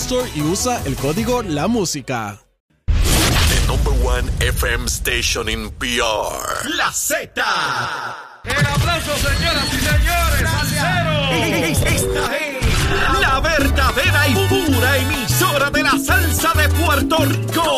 [0.00, 2.38] Store y usa el código La Música.
[2.86, 6.68] The number one FM station in PR.
[6.76, 7.32] La Z.
[8.44, 10.50] El aplauso, señoras y señores.
[11.84, 17.77] Esta es la verdadera y pura emisora de la salsa de Puerto Rico.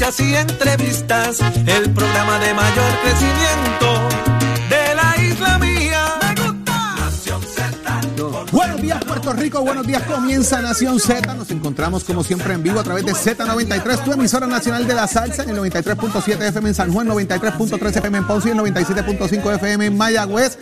[0.00, 1.40] Noticias y entrevistas.
[1.66, 4.08] El programa de mayor crecimiento
[4.68, 6.04] de la isla mía.
[6.22, 6.94] Me gusta.
[6.98, 12.22] Nación Z por Buenos días Puerto Rico, buenos días comienza Nación Z, nos encontramos como
[12.22, 15.58] siempre en vivo a través de Z93, tu emisora nacional de la salsa en el
[15.58, 20.58] 93.7 FM en San Juan, 93.3 FM en Ponce y el 97.5 FM en Mayagüez,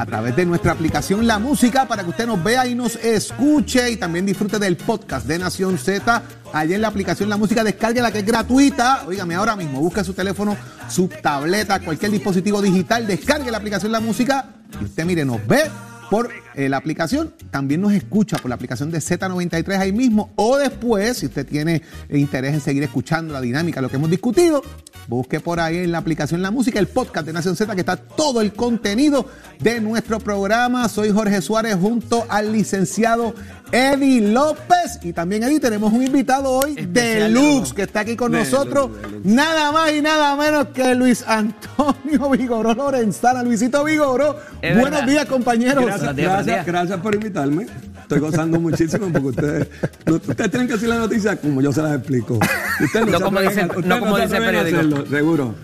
[0.00, 3.90] a través de nuestra aplicación La Música para que usted nos vea y nos escuche
[3.90, 6.22] y también disfrute del podcast de Nación Z,
[6.54, 10.14] allá en la aplicación La Música, descárguela que es gratuita, oígame ahora mismo, busca su
[10.14, 10.56] teléfono,
[10.88, 14.46] su tableta, cualquier dispositivo digital, descargue la aplicación La Música
[14.80, 15.70] y usted mire, nos ve
[16.10, 20.56] por eh, la aplicación, también nos escucha por la aplicación de Z93 ahí mismo o
[20.58, 24.62] después, si usted tiene interés en seguir escuchando la dinámica, lo que hemos discutido,
[25.06, 27.96] busque por ahí en la aplicación La Música, el podcast de Nación Z, que está
[27.96, 29.26] todo el contenido
[29.58, 30.88] de nuestro programa.
[30.88, 33.34] Soy Jorge Suárez junto al licenciado
[33.72, 38.90] Eddie López y también Eddie tenemos un invitado hoy deluxe que está aquí con nosotros,
[39.22, 44.36] nada más y nada menos que Luis Antonio Vigoró Lorenzana, Luisito Vigoró.
[44.60, 45.06] Buenos verdad.
[45.06, 45.84] días compañeros.
[45.84, 46.16] Gracias,
[46.66, 47.66] gracias, por invitarme.
[48.02, 49.68] Estoy gozando muchísimo porque ustedes,
[50.06, 52.38] ustedes tienen que decir la noticia como yo se las explico.
[52.82, 54.76] Ustedes No se como atreven dice- a- no ustedes como dice el periódico.
[54.78, 55.54] hacerlo, seguro.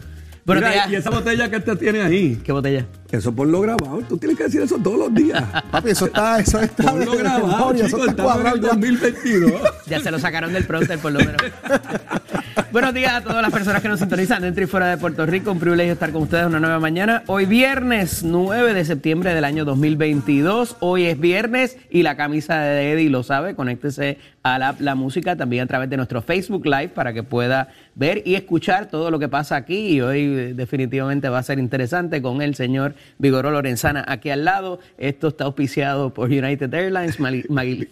[0.46, 2.86] Mira, y esa botella que usted tiene ahí, ¿Qué botella?
[3.10, 4.00] Eso por lo grabado.
[4.08, 5.42] Tú tienes que decir eso todos los días.
[5.70, 8.68] Papi, eso está, eso está Por lo grabado, memoria, eso está en cuadrado el ya.
[8.68, 9.52] 2022.
[9.86, 11.36] Ya se lo sacaron del pronter por lo menos.
[12.72, 15.52] Buenos días a todas las personas que nos sintonizan dentro y fuera de Puerto Rico.
[15.52, 17.22] Un privilegio estar con ustedes una nueva mañana.
[17.26, 20.76] Hoy viernes 9 de septiembre del año 2022.
[20.80, 23.54] Hoy es viernes y la camisa de Eddie lo sabe.
[23.54, 27.68] Conéctese a la, la música también a través de nuestro Facebook Live para que pueda
[27.94, 29.94] ver y escuchar todo lo que pasa aquí.
[29.94, 34.44] Y hoy eh, definitivamente va a ser interesante con el señor Vigoró Lorenzana aquí al
[34.44, 34.80] lado.
[34.98, 37.18] Esto está auspiciado por United Airlines,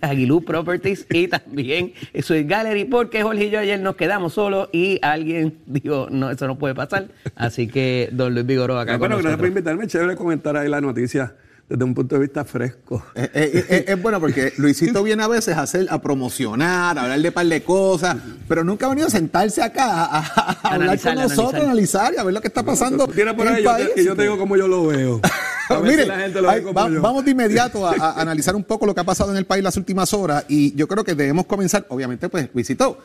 [0.00, 4.98] Aguilú Properties y también Sweet Gallery, porque Jorge y yo ayer nos quedamos solos y
[5.02, 7.08] alguien dijo, no, eso no puede pasar.
[7.34, 9.86] Así que don Luis Vigoró acá con bueno, gracias por invitarme.
[9.86, 11.34] Chévere comentar ahí la noticia
[11.68, 13.02] desde un punto de vista fresco.
[13.14, 17.02] Eh, eh, eh, es bueno porque Luisito viene a veces a hacer, a promocionar, a
[17.02, 18.16] hablar de par de cosas,
[18.46, 21.62] pero nunca ha venido a sentarse acá a, a- a hablar con nosotros, analizar.
[21.62, 23.88] analizar y a ver lo que está pasando Tira por en ahí el yo país.
[23.94, 25.20] te- y yo te digo cómo yo lo veo.
[25.70, 27.00] A ver Mire, si la gente lo ay, ve como va- yo.
[27.00, 29.64] vamos de inmediato a, a analizar un poco lo que ha pasado en el país
[29.64, 32.98] las últimas horas y yo creo que debemos comenzar, obviamente, pues, Luisito,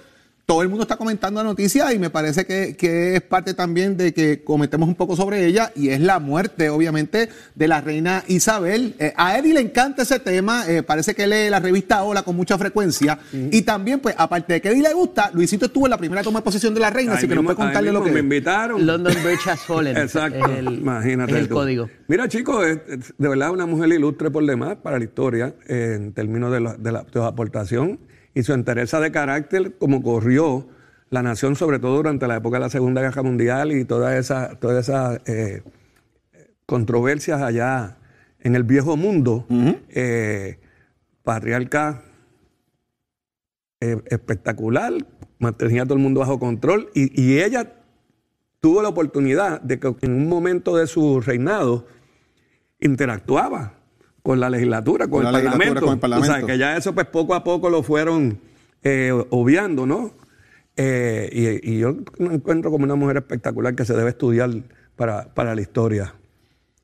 [0.50, 3.98] todo el mundo está comentando la noticia y me parece que, que, es parte también
[3.98, 8.24] de que comentemos un poco sobre ella y es la muerte, obviamente, de la reina
[8.28, 8.96] Isabel.
[8.98, 12.36] Eh, a Eddie le encanta ese tema, eh, parece que lee la revista Hola con
[12.36, 15.92] mucha frecuencia y también, pues, aparte de que a Eddie le gusta, Luisito estuvo en
[15.92, 18.12] la primera toma de posesión de la reina, así que nos puede contarle lo que...
[18.12, 18.84] Me invitaron.
[18.84, 19.98] London Bridge has fallen.
[19.98, 21.32] Exacto, es el, imagínate.
[21.32, 21.54] es el tú.
[21.54, 21.92] código.
[22.08, 25.94] Mira, chicos, es, es de verdad una mujer ilustre por demás para la historia eh,
[25.96, 28.00] en términos de, la, de, la, de su aportación
[28.34, 30.68] y su entereza de carácter, como corrió
[31.10, 34.60] la nación, sobre todo durante la época de la Segunda Guerra Mundial y todas esas
[34.60, 35.64] toda esa, eh,
[36.66, 37.98] controversias allá
[38.40, 39.46] en el viejo mundo.
[39.50, 39.80] Uh -huh.
[39.90, 40.60] eh,
[41.24, 42.02] patriarca
[43.82, 44.94] eh, espectacular,
[45.40, 47.76] mantenía a todo el mundo bajo control y, y, ella
[48.60, 51.86] tuvo la oportunidad de que en un momento de su reinado
[52.80, 53.79] interactuaba
[54.24, 55.58] con la legislatura, con, con el, la parlamento.
[55.58, 56.34] legislatura con el parlamento.
[56.34, 58.40] O sea, que ya eso pues poco a poco lo fueron
[58.84, 60.14] eh, obviando, ¿no?
[60.76, 61.30] Eh,
[61.64, 64.50] y, y, yo me encuentro como una mujer espectacular que se debe estudiar
[64.96, 66.16] para, para la historia.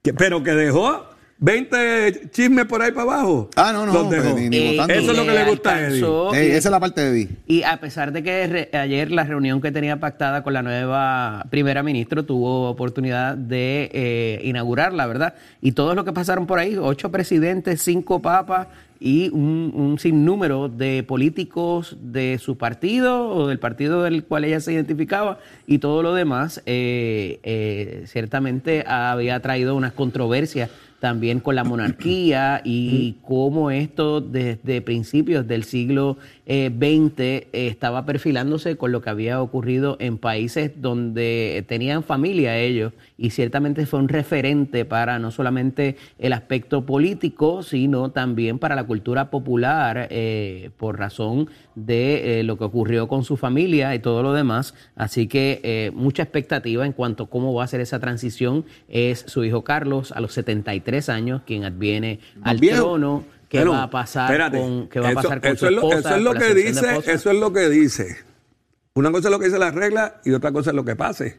[0.02, 1.06] Que, pero que dejó
[1.38, 3.50] 20 chismes por ahí para abajo.
[3.56, 4.10] Ah, no, no.
[4.10, 6.56] Ni, ni eh, eso es lo que le gusta a Eddie.
[6.56, 7.30] Esa es la parte de Eddie.
[7.46, 11.46] Y a pesar de que re, ayer la reunión que tenía pactada con la nueva
[11.50, 15.36] primera ministra tuvo oportunidad de eh, inaugurarla, ¿verdad?
[15.62, 18.68] Y todos los que pasaron por ahí, ocho presidentes, cinco papas
[19.00, 24.62] y un, un, sinnúmero de políticos de su partido o del partido del cual ella
[24.62, 30.70] se identificaba y todo lo demás, eh, eh, ciertamente había traído unas controversias
[31.06, 36.18] también con la monarquía y cómo esto desde principios del siglo
[36.48, 42.58] eh, XX eh, estaba perfilándose con lo que había ocurrido en países donde tenían familia
[42.58, 48.76] ellos y ciertamente fue un referente para no solamente el aspecto político, sino también para
[48.76, 54.24] la cultura popular eh, por razón de lo que ocurrió con su familia y todo
[54.24, 54.74] lo demás.
[54.96, 58.64] Así que mucha expectativa en cuanto a cómo va a ser esa transición.
[58.88, 63.24] Es su hijo Carlos a los 73 años quien adviene al trono.
[63.50, 64.60] ¿Qué va a pasar espérate.
[64.60, 66.00] con, qué va a Eso- pasar con eso su es lo- esposa?
[66.10, 68.18] Eso es lo que dice, eso es lo que dice.
[68.96, 71.38] Una cosa es lo que dice la regla y otra cosa es lo que pase.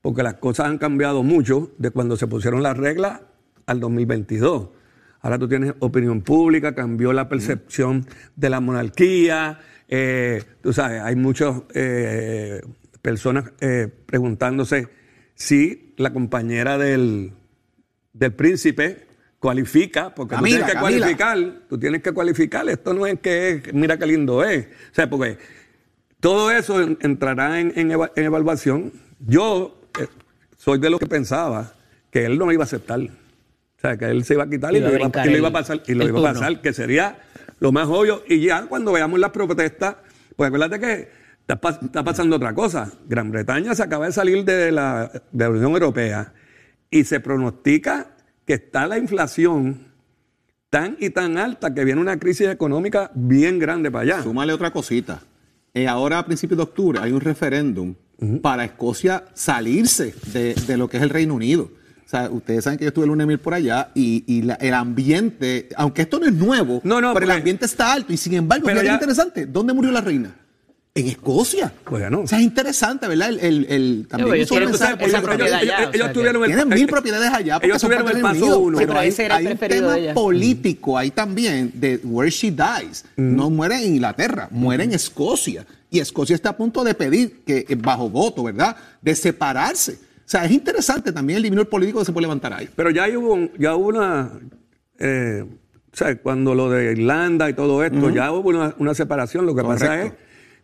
[0.00, 3.20] Porque las cosas han cambiado mucho de cuando se pusieron las reglas
[3.66, 4.68] al 2022.
[5.20, 8.06] Ahora tú tienes opinión pública, cambió la percepción
[8.36, 9.58] de la monarquía.
[9.88, 12.60] eh, tú sabes, hay muchas eh,
[13.02, 14.88] personas eh, preguntándose
[15.34, 17.32] si la compañera del,
[18.12, 19.06] del príncipe
[19.38, 20.98] cualifica, porque Camila, tú tienes que Camila.
[20.98, 24.94] cualificar, tú tienes que cualificar, esto no es que es, mira qué lindo es, o
[24.94, 25.38] sea, porque
[26.20, 28.92] todo eso en- entrará en, en eva- en evaluación.
[29.20, 30.06] Yo eh,
[30.58, 31.72] soy de los que pensaba
[32.10, 34.80] que él no iba a aceptar, o sea, que él se iba a quitar y,
[34.80, 37.18] lo iba, brincar y lo iba a pasar, y lo iba a pasar, que sería
[37.60, 39.96] lo más obvio, y ya cuando veamos las protestas,
[40.36, 41.08] pues acuérdate que
[41.48, 45.50] está, está pasando otra cosa, Gran Bretaña se acaba de salir de la, de la
[45.50, 46.34] Unión Europea
[46.90, 48.14] y se pronostica
[48.46, 49.86] que está la inflación
[50.70, 54.22] tan y tan alta que viene una crisis económica bien grande para allá.
[54.22, 55.20] Súmale otra cosita.
[55.74, 57.94] Eh, ahora a principios de octubre hay un referéndum
[58.42, 61.70] para Escocia salirse de, de lo que es el Reino Unido.
[62.04, 64.54] O sea, ustedes saben que yo estuve el lunes mil por allá y, y la-
[64.56, 68.16] el ambiente, aunque esto no es nuevo, No, no, pero el ambiente está alto y
[68.16, 70.34] sin embargo, Pero ya- interesante, ¿dónde murió la reina?
[70.92, 71.72] En Escocia.
[71.88, 72.22] Bueno.
[72.22, 73.28] O sea, es interesante, ¿verdad?
[73.28, 75.54] El, el, el- también ellos tienen mensaje propiedad también.
[75.54, 78.58] allá, ellos, o sea ellos tuvieron el, Tienen mil propiedades allá ellos tuvieron el paso
[78.58, 78.78] uno.
[78.78, 83.04] Pero hay, ese era el hay un tema político ahí también de where she dies.
[83.16, 85.64] No muere en Inglaterra, muere en Escocia.
[85.90, 89.92] Y Escocia está a punto de pedir que, eh, bajo voto, ¿verdad?, de separarse.
[89.92, 92.68] O sea, es interesante también el divinor político que se puede levantar ahí.
[92.76, 94.30] Pero ya hubo, ya hubo una.
[94.98, 95.44] eh,
[95.92, 99.46] o sea, cuando lo de Irlanda y todo esto, ya hubo una, una separación.
[99.46, 100.12] Lo que pasa es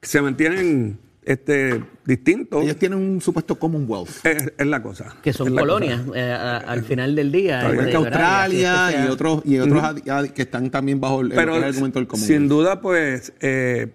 [0.09, 2.63] se mantienen este, distintos.
[2.63, 4.25] Ellos tienen un supuesto Commonwealth.
[4.25, 5.17] Es, es la cosa.
[5.23, 7.69] que son colonias eh, a- al final del día.
[7.73, 8.43] Igual eh, que ¿verdad?
[8.45, 12.07] Australia que y otros, y otros que están también bajo el, Pero el argumento del
[12.07, 12.39] Commonwealth.
[12.41, 13.93] sin duda, pues, eh,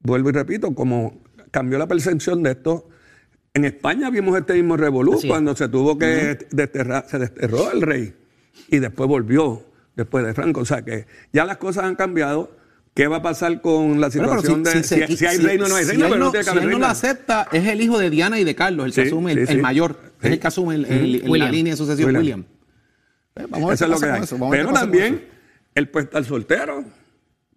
[0.00, 2.88] vuelvo y repito, como cambió la percepción de esto,
[3.54, 8.14] en España vimos este mismo revolú cuando se tuvo que desterrar, se desterró el rey
[8.68, 9.64] y después volvió,
[9.96, 10.60] después de Franco.
[10.60, 12.56] O sea que ya las cosas han cambiado.
[12.98, 15.68] ¿Qué va a pasar con la Bueno, situación de se si, si hay reino o
[15.68, 16.06] no hay si reino?
[16.06, 18.10] él pero no, no- tiene que si él no lo acepta, es el hijo de
[18.10, 19.62] Diana y de Carlos, el que Sí, asume, el, sí, el sí.
[19.62, 20.26] mayor, Sí.
[20.26, 22.40] es el que asume el- el- en la línea de sucesión, William.
[22.40, 22.44] William.
[23.36, 24.22] Eh, Vamos a ver Eso es lo que hay.
[24.24, 25.24] eso, Pero también,
[25.76, 26.84] él puede estar soltero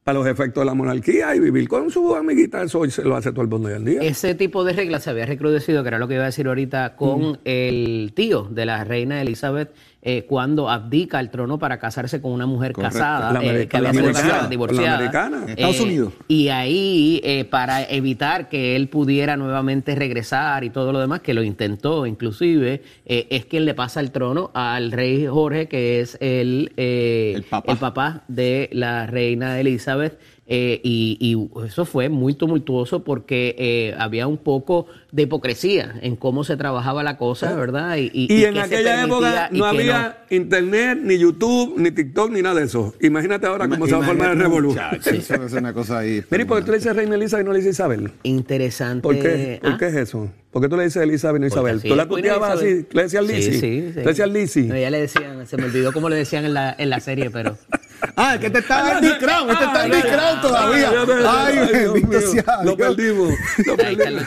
[0.03, 2.61] para los efectos de la monarquía y vivir con su amiguita.
[2.61, 4.01] Eso se lo hace todo el mundo hoy en día.
[4.03, 6.95] Ese tipo de reglas se había recrudecido, que era lo que iba a decir ahorita,
[6.95, 9.71] con el tío de la reina Elizabeth,
[10.03, 12.93] eh, cuando abdica el trono para casarse con una mujer Correcto.
[12.97, 14.33] casada, La eh, que había americana.
[14.37, 14.87] sido Divorciada.
[14.89, 15.43] La americana.
[15.43, 16.13] En Estados Eh, Unidos.
[16.27, 21.33] Y ahí, eh, para evitar que él pudiera nuevamente regresar y todo lo demás, que
[21.33, 26.17] lo intentó inclusive, eh, es quien le pasa el trono al rey Jorge, que es
[26.19, 27.75] el, eh, El papá.
[27.75, 30.17] papá de la reina Elizabeth.
[30.47, 36.15] Eh, y, y eso fue muy tumultuoso porque eh, había un poco de hipocresía en
[36.15, 37.97] cómo se trabajaba la cosa, ¿verdad?
[37.97, 42.65] Y, y en aquella época no había internet, ni YouTube, ni TikTok, ni nada de
[42.65, 42.93] eso.
[43.01, 46.23] Imagínate ahora cómo se va a formar el Eso va a ser una cosa ahí.
[46.29, 48.11] Mira, ¿y por qué tú le dices Reina Elizabeth y no le dices Isabel?
[48.23, 49.01] Interesante.
[49.03, 49.59] ¿Por qué?
[49.61, 49.77] ¿Por ¿Ah?
[49.77, 50.31] qué es eso?
[50.51, 51.77] ¿Por qué tú le dices Elizabeth y no Porque Isabel?
[51.77, 52.85] así ¿Tú la es, tuteabas así?
[52.91, 53.41] ¿Le decías Lizzy?
[53.41, 53.59] Sí, sí,
[53.93, 53.99] sí.
[53.99, 54.63] ¿Le decías Lizzy?
[54.63, 57.29] No, ya le decían, se me olvidó cómo le decían en la, en la serie,
[57.29, 57.57] pero.
[58.15, 60.91] Ah, es que este está en Disc Crown, este está en Disc Crown todavía.
[61.27, 63.33] Ay, bendito sea Lo perdimos.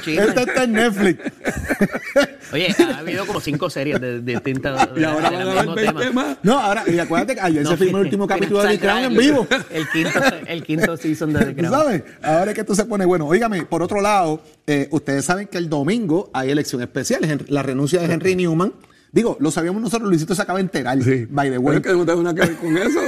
[0.06, 1.20] Este está en Netflix.
[2.52, 4.88] Oye, ha habido como cinco series de, distintas.
[4.96, 6.00] Y ahora van a mismo ver tema.
[6.00, 6.36] 20 más.
[6.42, 9.46] No, ahora, y acuérdate que ayer se filmó el último capítulo de Crown en vivo.
[9.70, 11.72] El quinto, el quinto season de The ¿Tú Crown.
[11.72, 12.02] sabes?
[12.22, 13.26] Ahora es que esto se pone bueno.
[13.26, 17.62] Óigame, por otro lado, eh, ustedes saben que el domingo hay elección especial, es la
[17.62, 18.72] renuncia de Henry Newman.
[19.14, 21.00] Digo, lo sabíamos nosotros, Luisito se acaba de enterar.
[21.00, 21.24] Sí.
[21.30, 21.76] By the Pero way.
[21.76, 22.98] es que no nada que ver con eso.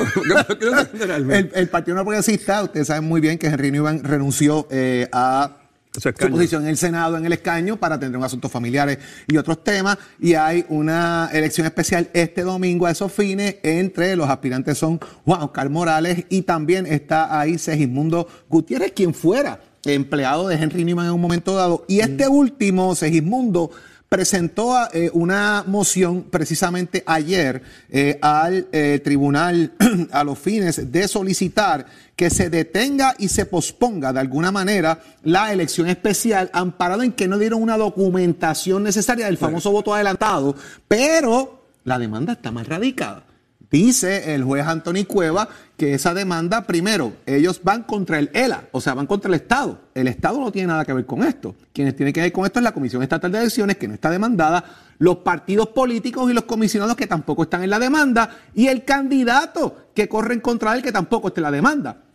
[1.33, 5.57] El, el Partido No Progresista, ustedes saben muy bien que Henry Newman renunció eh, a
[6.01, 9.65] Su posición en el Senado, en el escaño, para atender un asuntos familiares y otros
[9.65, 9.99] temas.
[10.21, 13.57] Y hay una elección especial este domingo a esos fines.
[13.65, 19.61] Entre los aspirantes son Juan Oscar Morales y también está ahí Segismundo Gutiérrez, quien fuera
[19.95, 21.85] empleado de Henry Newman en un momento dado.
[21.89, 23.71] Y este último, Segismundo,
[24.09, 29.73] presentó eh, una moción precisamente ayer eh, al eh, tribunal
[30.13, 35.53] a los fines de solicitar que se detenga y se posponga de alguna manera la
[35.53, 40.55] elección especial, amparado en que no dieron una documentación necesaria del famoso voto adelantado,
[40.89, 43.26] pero la demanda está mal radicada.
[43.71, 48.81] Dice el juez Anthony Cueva que esa demanda, primero, ellos van contra el ELA, o
[48.81, 49.81] sea, van contra el Estado.
[49.95, 51.55] El Estado no tiene nada que ver con esto.
[51.73, 54.09] Quienes tienen que ver con esto es la Comisión Estatal de Elecciones, que no está
[54.11, 54.65] demandada,
[54.99, 59.89] los partidos políticos y los comisionados que tampoco están en la demanda, y el candidato
[59.95, 62.06] que corre contra él, que tampoco está en la demanda.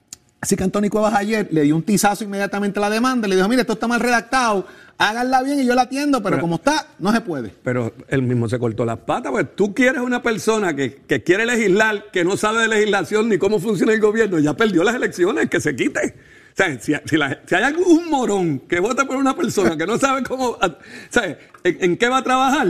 [0.42, 3.48] Así que Anthony Cuevas ayer le dio un tizazo inmediatamente a la demanda, le dijo,
[3.48, 4.66] mire, esto está mal redactado,
[4.98, 7.54] háganla bien y yo la atiendo, pero, Pero- como está, no se puede.
[7.64, 11.46] Pero él mismo se cortó las patas, pues tú quieres una persona que, que quiere
[11.46, 15.48] legislar, que no sabe de legislación ni cómo funciona el gobierno, ya perdió las elecciones,
[15.48, 16.16] que se quite.
[16.54, 19.86] O sea, si, si la- si hay algún morón que vota por una persona que
[19.86, 20.76] no sabe cómo, a-
[21.12, 21.38] ¿sabes?
[21.64, 22.68] En, en qué va a trabajar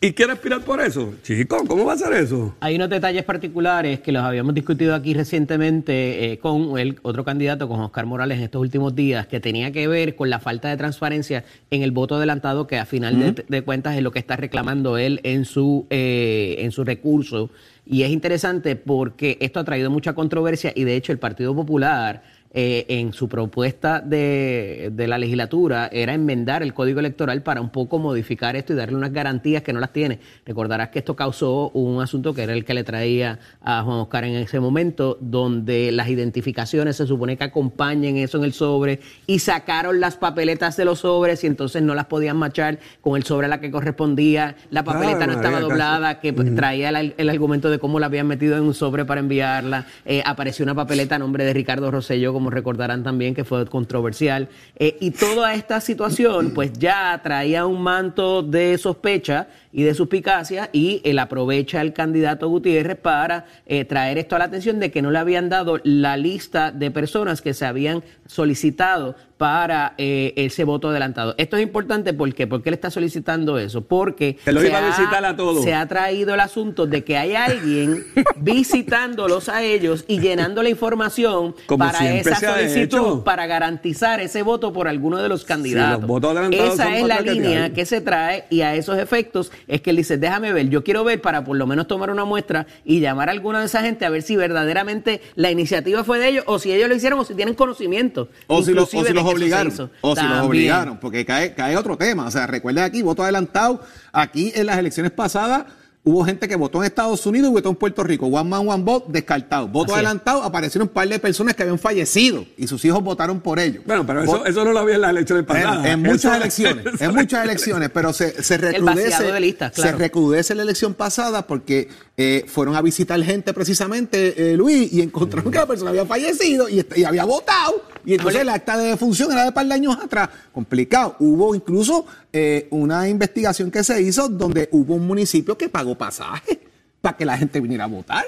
[0.00, 2.54] y quiere aspirar por eso, chico, ¿cómo va a hacer eso?
[2.60, 7.68] Hay unos detalles particulares que los habíamos discutido aquí recientemente eh, con el otro candidato,
[7.68, 10.76] con Oscar Morales, en estos últimos días, que tenía que ver con la falta de
[10.76, 14.36] transparencia en el voto adelantado, que a final de, de cuentas es lo que está
[14.36, 17.50] reclamando él en su, eh, en su recurso.
[17.84, 22.22] Y es interesante porque esto ha traído mucha controversia y de hecho el Partido Popular
[22.52, 27.70] eh, en su propuesta de, de la legislatura era enmendar el código electoral para un
[27.70, 30.18] poco modificar esto y darle unas garantías que no las tiene.
[30.46, 34.24] Recordarás que esto causó un asunto que era el que le traía a Juan Oscar
[34.24, 39.40] en ese momento, donde las identificaciones se supone que acompañen eso en el sobre y
[39.40, 43.46] sacaron las papeletas de los sobres y entonces no las podían machar con el sobre
[43.46, 44.56] a la que correspondía.
[44.70, 48.56] La papeleta no estaba doblada, que traía el, el argumento de cómo la habían metido
[48.56, 49.86] en un sobre para enviarla.
[50.04, 54.48] Eh, apareció una papeleta a nombre de Ricardo Rosselló, como recordarán también, que fue controversial.
[54.76, 60.70] Eh, y toda esta situación, pues ya traía un manto de sospecha y de suspicacia
[60.72, 65.02] y él aprovecha el candidato Gutiérrez para eh, traer esto a la atención de que
[65.02, 70.64] no le habían dado la lista de personas que se habían solicitado para eh, ese
[70.64, 71.34] voto adelantado.
[71.38, 73.82] Esto es importante porque ¿por qué le está solicitando eso?
[73.82, 75.62] Porque lo se iba a ha- visitar a todos.
[75.64, 78.04] se ha traído el asunto de que hay alguien
[78.36, 84.72] visitándolos a ellos y llenando la información Como para esa solicitud, para garantizar ese voto
[84.72, 86.00] por alguno de los candidatos.
[86.00, 89.80] los votos adelantados esa es la línea que se trae y a esos efectos es
[89.80, 92.66] que él dice, déjame ver, yo quiero ver para por lo menos tomar una muestra
[92.84, 96.28] y llamar a alguna de esa gente a ver si verdaderamente la iniciativa fue de
[96.28, 98.17] ellos o si ellos lo hicieron o si tienen conocimiento.
[98.46, 99.90] O si, los, o si obligaron.
[100.00, 102.26] O si los obligaron, porque cae, cae otro tema.
[102.26, 103.80] O sea, recuerden aquí, voto adelantado.
[104.12, 105.64] Aquí en las elecciones pasadas
[106.04, 108.26] hubo gente que votó en Estados Unidos y votó en Puerto Rico.
[108.28, 109.68] One man, one vote, descartado.
[109.68, 110.06] Voto Así es.
[110.06, 113.82] adelantado, aparecieron un par de personas que habían fallecido y sus hijos votaron por ellos.
[113.84, 115.84] Bueno, pero eso, eso no lo había en las elecciones pasadas.
[115.84, 119.90] en muchas Eso- elecciones, eso- en muchas elecciones, pero se, se recrudece, listas, claro.
[119.90, 125.02] se recrudece la elección pasada porque eh, fueron a visitar gente precisamente, eh, Luis, y
[125.02, 129.32] encontraron que la persona había fallecido y había votado, y entonces el acta de defunción
[129.32, 131.16] era de par de años atrás, complicado.
[131.18, 136.60] Hubo incluso eh, una investigación que se hizo donde hubo un municipio que pagó pasaje
[137.00, 138.24] para que la gente viniera a votar.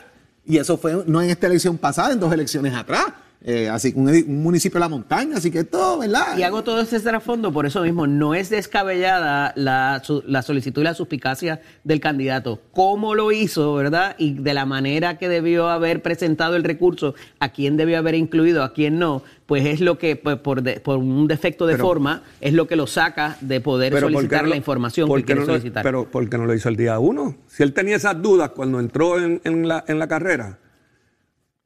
[0.47, 3.07] Y eso fue no en esta elección pasada, en dos elecciones atrás.
[3.42, 6.37] Eh, así un, un, municipio de la montaña, así que todo, ¿verdad?
[6.37, 8.06] Y hago todo este trasfondo por eso mismo.
[8.06, 12.61] No es descabellada la, la, solicitud y la suspicacia del candidato.
[12.73, 14.14] Cómo lo hizo, ¿verdad?
[14.18, 18.62] Y de la manera que debió haber presentado el recurso, a quién debió haber incluido,
[18.62, 22.52] a quién no, pues es lo que, pues, por, por un defecto de forma, es
[22.52, 25.82] lo que lo saca de poder solicitar la información que quiere solicitar.
[25.82, 27.37] Pero ¿por qué no lo hizo el día uno?
[27.49, 30.59] Si él tenía esas dudas cuando entró en, en, la, en la carrera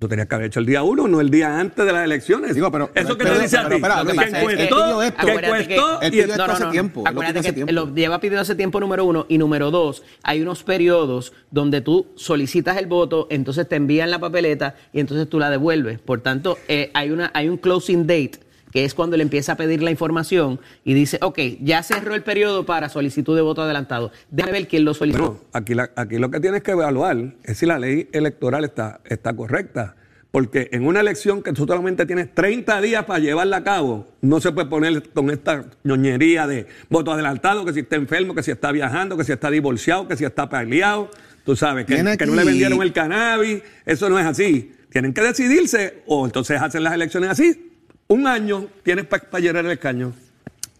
[0.04, 2.54] Tú tenías que haber hecho el día uno, no el día antes de las elecciones.
[2.54, 3.76] Digo, pero, Eso que te dice a ti.
[3.80, 7.04] que encuestó, que encuestó y esto hace tiempo.
[7.06, 9.25] Acuérdate que, lo lleva pidiendo hace tiempo, número uno.
[9.30, 14.18] Y número dos, hay unos periodos donde tú solicitas el voto, entonces te envían la
[14.18, 16.00] papeleta y entonces tú la devuelves.
[16.00, 18.43] Por tanto, eh, hay, una, hay un closing date
[18.74, 22.24] que es cuando le empieza a pedir la información y dice, ok, ya cerró el
[22.24, 24.10] periodo para solicitud de voto adelantado.
[24.32, 25.44] Déjame ver quién lo solicitó.
[25.52, 29.94] aquí, aquí lo que tienes que evaluar es si la ley electoral está, está correcta.
[30.32, 34.40] Porque en una elección que tú solamente tienes 30 días para llevarla a cabo, no
[34.40, 38.50] se puede poner con esta ñoñería de voto adelantado, que si está enfermo, que si
[38.50, 41.10] está viajando, que si está divorciado, que si está peleado.
[41.44, 43.62] Tú sabes, que, que no le vendieron el cannabis.
[43.86, 44.72] Eso no es así.
[44.90, 47.70] Tienen que decidirse o entonces hacen las elecciones así
[48.08, 50.12] un año tienes para llenar el escaño.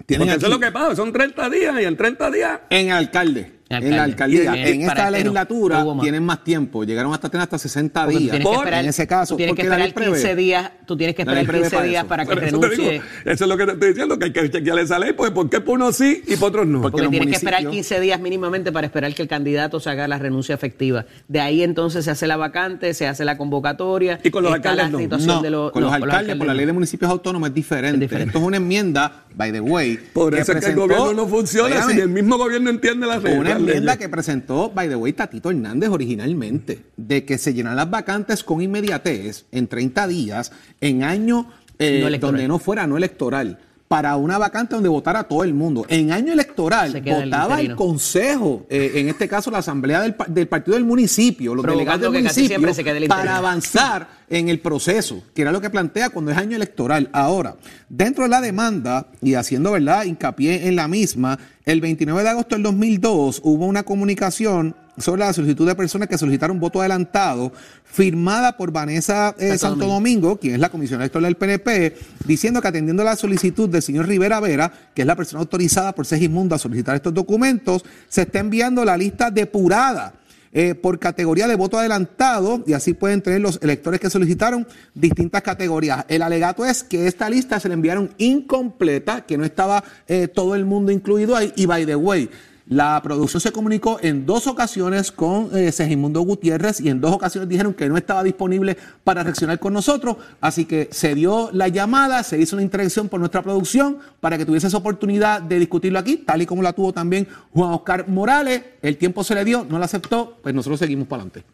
[0.07, 2.61] Porque eso es lo que pasa, son 30 días y en 30 días.
[2.71, 4.55] En alcalde en la alcaldía.
[4.55, 8.37] en esta legislatura tienen más tiempo, llegaron hasta tener hasta 60 días.
[8.37, 12.05] en ese caso, tú tienes que esperar 15 días, tú tienes que esperar 15 días
[12.05, 13.03] para que renuncie.
[13.25, 15.49] Eso, es lo que te estoy diciendo, que hay que chequear esa ley, pues ¿por
[15.49, 16.83] qué por unos sí y por otros no?
[16.83, 20.19] Porque, tienes que esperar 15 días mínimamente para esperar que el candidato se haga la
[20.19, 21.07] renuncia efectiva.
[21.29, 24.21] De ahí entonces se hace la vacante, se hace la convocatoria.
[24.23, 25.43] Y con los alcaldes no.
[25.43, 28.05] De los, con, los alcaldes, por la ley de municipios autónomos es diferente.
[28.05, 29.99] Esto es una enmienda, by the way.
[30.13, 33.54] Por eso es que el gobierno no funciona, si el mismo gobierno entiende las reglas.
[33.57, 37.91] Una enmienda que presentó by the way, Tatito Hernández originalmente, de que se llenan las
[37.91, 43.59] vacantes con inmediatez en 30 días en año eh, donde no fuera no electoral
[43.95, 45.87] para una vacante donde votara todo el mundo.
[45.89, 50.85] En año electoral votaba el, consejo, eh, en este caso la asamblea del, partido del
[50.85, 52.59] municipio, los delegados del municipio,
[53.07, 57.09] para avanzar en el proceso, que era lo que plantea cuando es año electoral.
[57.13, 57.55] Ahora,
[57.89, 62.57] dentro de la demanda y haciendo verdad hincapié en la misma, el 29 de agosto
[62.57, 67.53] del 2002 hubo una comunicación sobre la solicitud de personas que solicitaron voto adelantado,
[67.85, 70.39] firmada por Vanessa eh, Santo, Domingo.
[70.39, 74.41] quien es la comisionada electoral del PNP, diciendo que atendiendo la solicitud del señor Rivera
[74.41, 78.85] Vera, que es la persona autorizada por Segismundo a solicitar estos documentos, se está enviando
[78.85, 80.15] la lista depurada.
[80.57, 85.43] Eh, por categoría de voto adelantado y así pueden tener los electores que solicitaron distintas
[85.43, 86.05] categorías.
[86.07, 90.55] El alegato es que esta lista se le enviaron incompleta, que no estaba eh, todo
[90.55, 92.31] el mundo incluido ahí y by the way.
[92.67, 97.47] La producción se comunicó en dos ocasiones con eh, Segimundo Gutiérrez y en dos ocasiones
[97.47, 100.17] dijeron que no estaba disponible para reaccionar con nosotros.
[100.41, 104.47] Así que se dio la llamada, se hizo una intervención por nuestra producción para que
[104.47, 108.63] tuviese esa oportunidad de discutirlo aquí, tal y como la tuvo también Juan Oscar Morales.
[108.81, 111.45] El tiempo se le dio, no la aceptó, pues nosotros seguimos para adelante.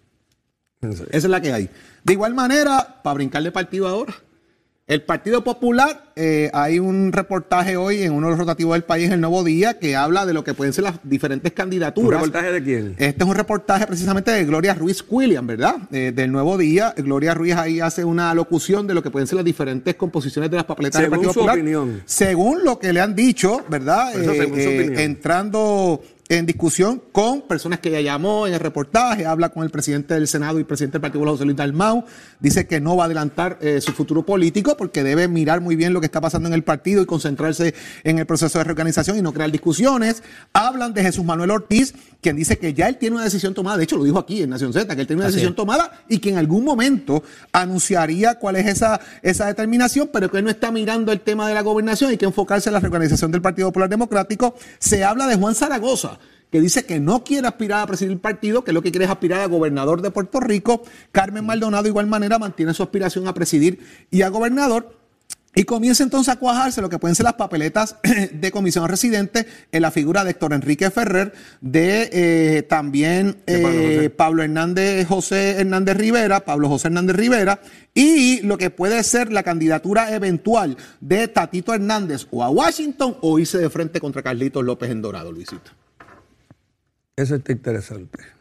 [0.81, 1.69] Esa es la que hay.
[2.05, 4.15] De igual manera, para brincar de partido ahora.
[4.87, 9.11] El Partido Popular, eh, hay un reportaje hoy en uno de los rotativos del país,
[9.11, 12.21] El Nuevo Día, que habla de lo que pueden ser las diferentes candidaturas.
[12.21, 12.95] ¿Un reportaje de quién?
[12.99, 15.77] Este es un reportaje precisamente de Gloria Ruiz William, ¿verdad?
[15.93, 16.95] Eh, del Nuevo Día.
[16.97, 20.57] Gloria Ruiz ahí hace una locución de lo que pueden ser las diferentes composiciones de
[20.57, 22.03] las papeletas del Partido su Opinión.
[22.05, 24.13] Según lo que le han dicho, ¿verdad?
[24.15, 29.71] Eh, entrando en discusión con personas que ella llamó en el reportaje, habla con el
[29.71, 32.05] presidente del Senado y presidente del Partido José Luis Dalmau,
[32.39, 35.93] dice que no va a adelantar eh, su futuro político porque debe mirar muy bien
[35.93, 39.23] lo que está pasando en el partido y concentrarse en el proceso de reorganización y
[39.23, 40.23] no crear discusiones.
[40.53, 43.85] Hablan de Jesús Manuel Ortiz, quien dice que ya él tiene una decisión tomada, de
[43.85, 46.31] hecho lo dijo aquí en Nación Z, que él tiene una decisión tomada y que
[46.31, 51.13] en algún momento anunciaría cuál es esa, esa determinación, pero que él no está mirando
[51.13, 54.55] el tema de la gobernación, hay que enfocarse en la reorganización del Partido Popular Democrático.
[54.79, 56.19] Se habla de Juan Zaragoza
[56.51, 59.11] que dice que no quiere aspirar a presidir el partido, que lo que quiere es
[59.11, 60.83] aspirar a gobernador de Puerto Rico.
[61.13, 63.79] Carmen Maldonado, de igual manera, mantiene su aspiración a presidir
[64.11, 65.00] y a gobernador.
[65.53, 67.97] Y comienza entonces a cuajarse lo que pueden ser las papeletas
[68.33, 74.45] de comisión residente en la figura de Héctor Enrique Ferrer, de eh, también eh, Pablo
[74.45, 77.61] Hernández José Hernández Rivera, Pablo José Hernández Rivera,
[77.95, 83.39] y lo que puede ser la candidatura eventual de Tatito Hernández o a Washington o
[83.41, 85.73] irse de frente contra Carlitos López en Dorado, Luisito.
[87.17, 88.40] Eso está interesante.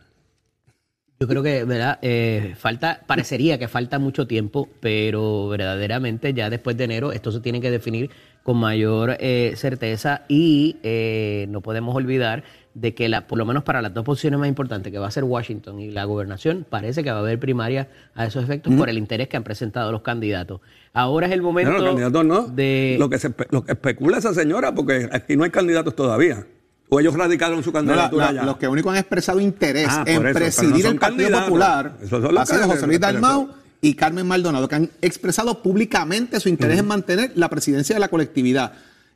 [1.21, 1.99] Yo creo que, ¿verdad?
[2.01, 7.41] Eh, falta, parecería que falta mucho tiempo, pero verdaderamente ya después de enero esto se
[7.41, 8.09] tiene que definir
[8.41, 13.63] con mayor eh, certeza y eh, no podemos olvidar de que la, por lo menos
[13.65, 17.03] para las dos posiciones más importantes, que va a ser Washington y la gobernación, parece
[17.03, 20.01] que va a haber primaria a esos efectos por el interés que han presentado los
[20.01, 20.61] candidatos.
[20.93, 22.47] Ahora es el momento No, los candidatos no.
[22.47, 22.95] de...
[22.97, 26.45] Lo que, se, lo que especula esa señora, porque aquí no hay candidatos todavía.
[26.89, 30.33] O ellos radicaron su No, candidatura los que único han expresado interés Ah, en eso,
[30.39, 31.39] presidir no el Partido.
[31.39, 33.49] Popular ha sido José Luis Dalmau
[33.81, 38.07] y Carmen Maldonado, que han expresado públicamente su interés en mantener la presidencia de la
[38.07, 38.73] colectividad.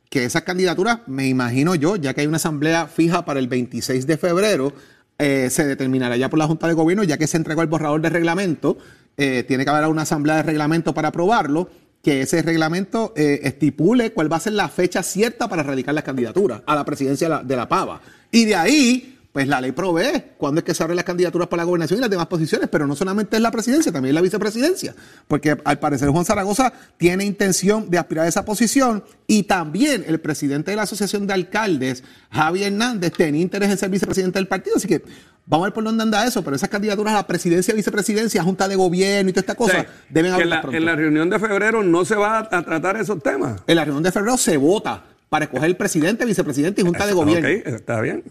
[0.08, 4.06] Que esas candidaturas, me imagino yo, ya que hay una asamblea fija para el 26
[4.06, 4.72] de febrero,
[5.18, 8.00] eh, se determinará ya por la Junta de Gobierno, ya que se entregó el borrador
[8.00, 8.78] de reglamento,
[9.16, 11.68] eh, tiene que haber una asamblea de reglamento para aprobarlo,
[12.04, 16.04] que ese reglamento eh, estipule cuál va a ser la fecha cierta para radicar las
[16.04, 18.00] candidaturas a la presidencia de la, de la PAVA.
[18.30, 21.62] Y de ahí, pues la ley provee cuándo es que se abren las candidaturas para
[21.62, 24.20] la gobernación y las demás posiciones, pero no solamente es la presidencia, también es la
[24.20, 24.94] vicepresidencia,
[25.26, 30.20] porque al parecer Juan Zaragoza tiene intención de aspirar a esa posición y también el
[30.20, 34.76] presidente de la Asociación de Alcaldes, Javi Hernández, tenía interés en ser vicepresidente del partido,
[34.76, 35.02] así que
[35.46, 38.68] vamos a ver por dónde anda eso, pero esas candidaturas a la presidencia, vicepresidencia, junta
[38.68, 40.76] de gobierno y toda esta cosa deben haber en la, pronto.
[40.76, 43.62] en la reunión de febrero no se va a, a tratar esos temas.
[43.66, 47.12] En la reunión de febrero se vota para escoger el presidente, vicepresidente y junta de
[47.12, 47.48] gobierno.
[47.48, 48.22] Ok, está bien.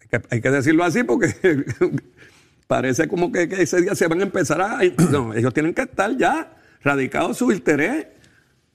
[0.00, 1.34] Hay que, hay que decirlo así porque
[2.66, 4.80] parece como que, que ese día se van a empezar a...
[5.10, 8.06] No, ellos tienen que estar ya radicados su interés.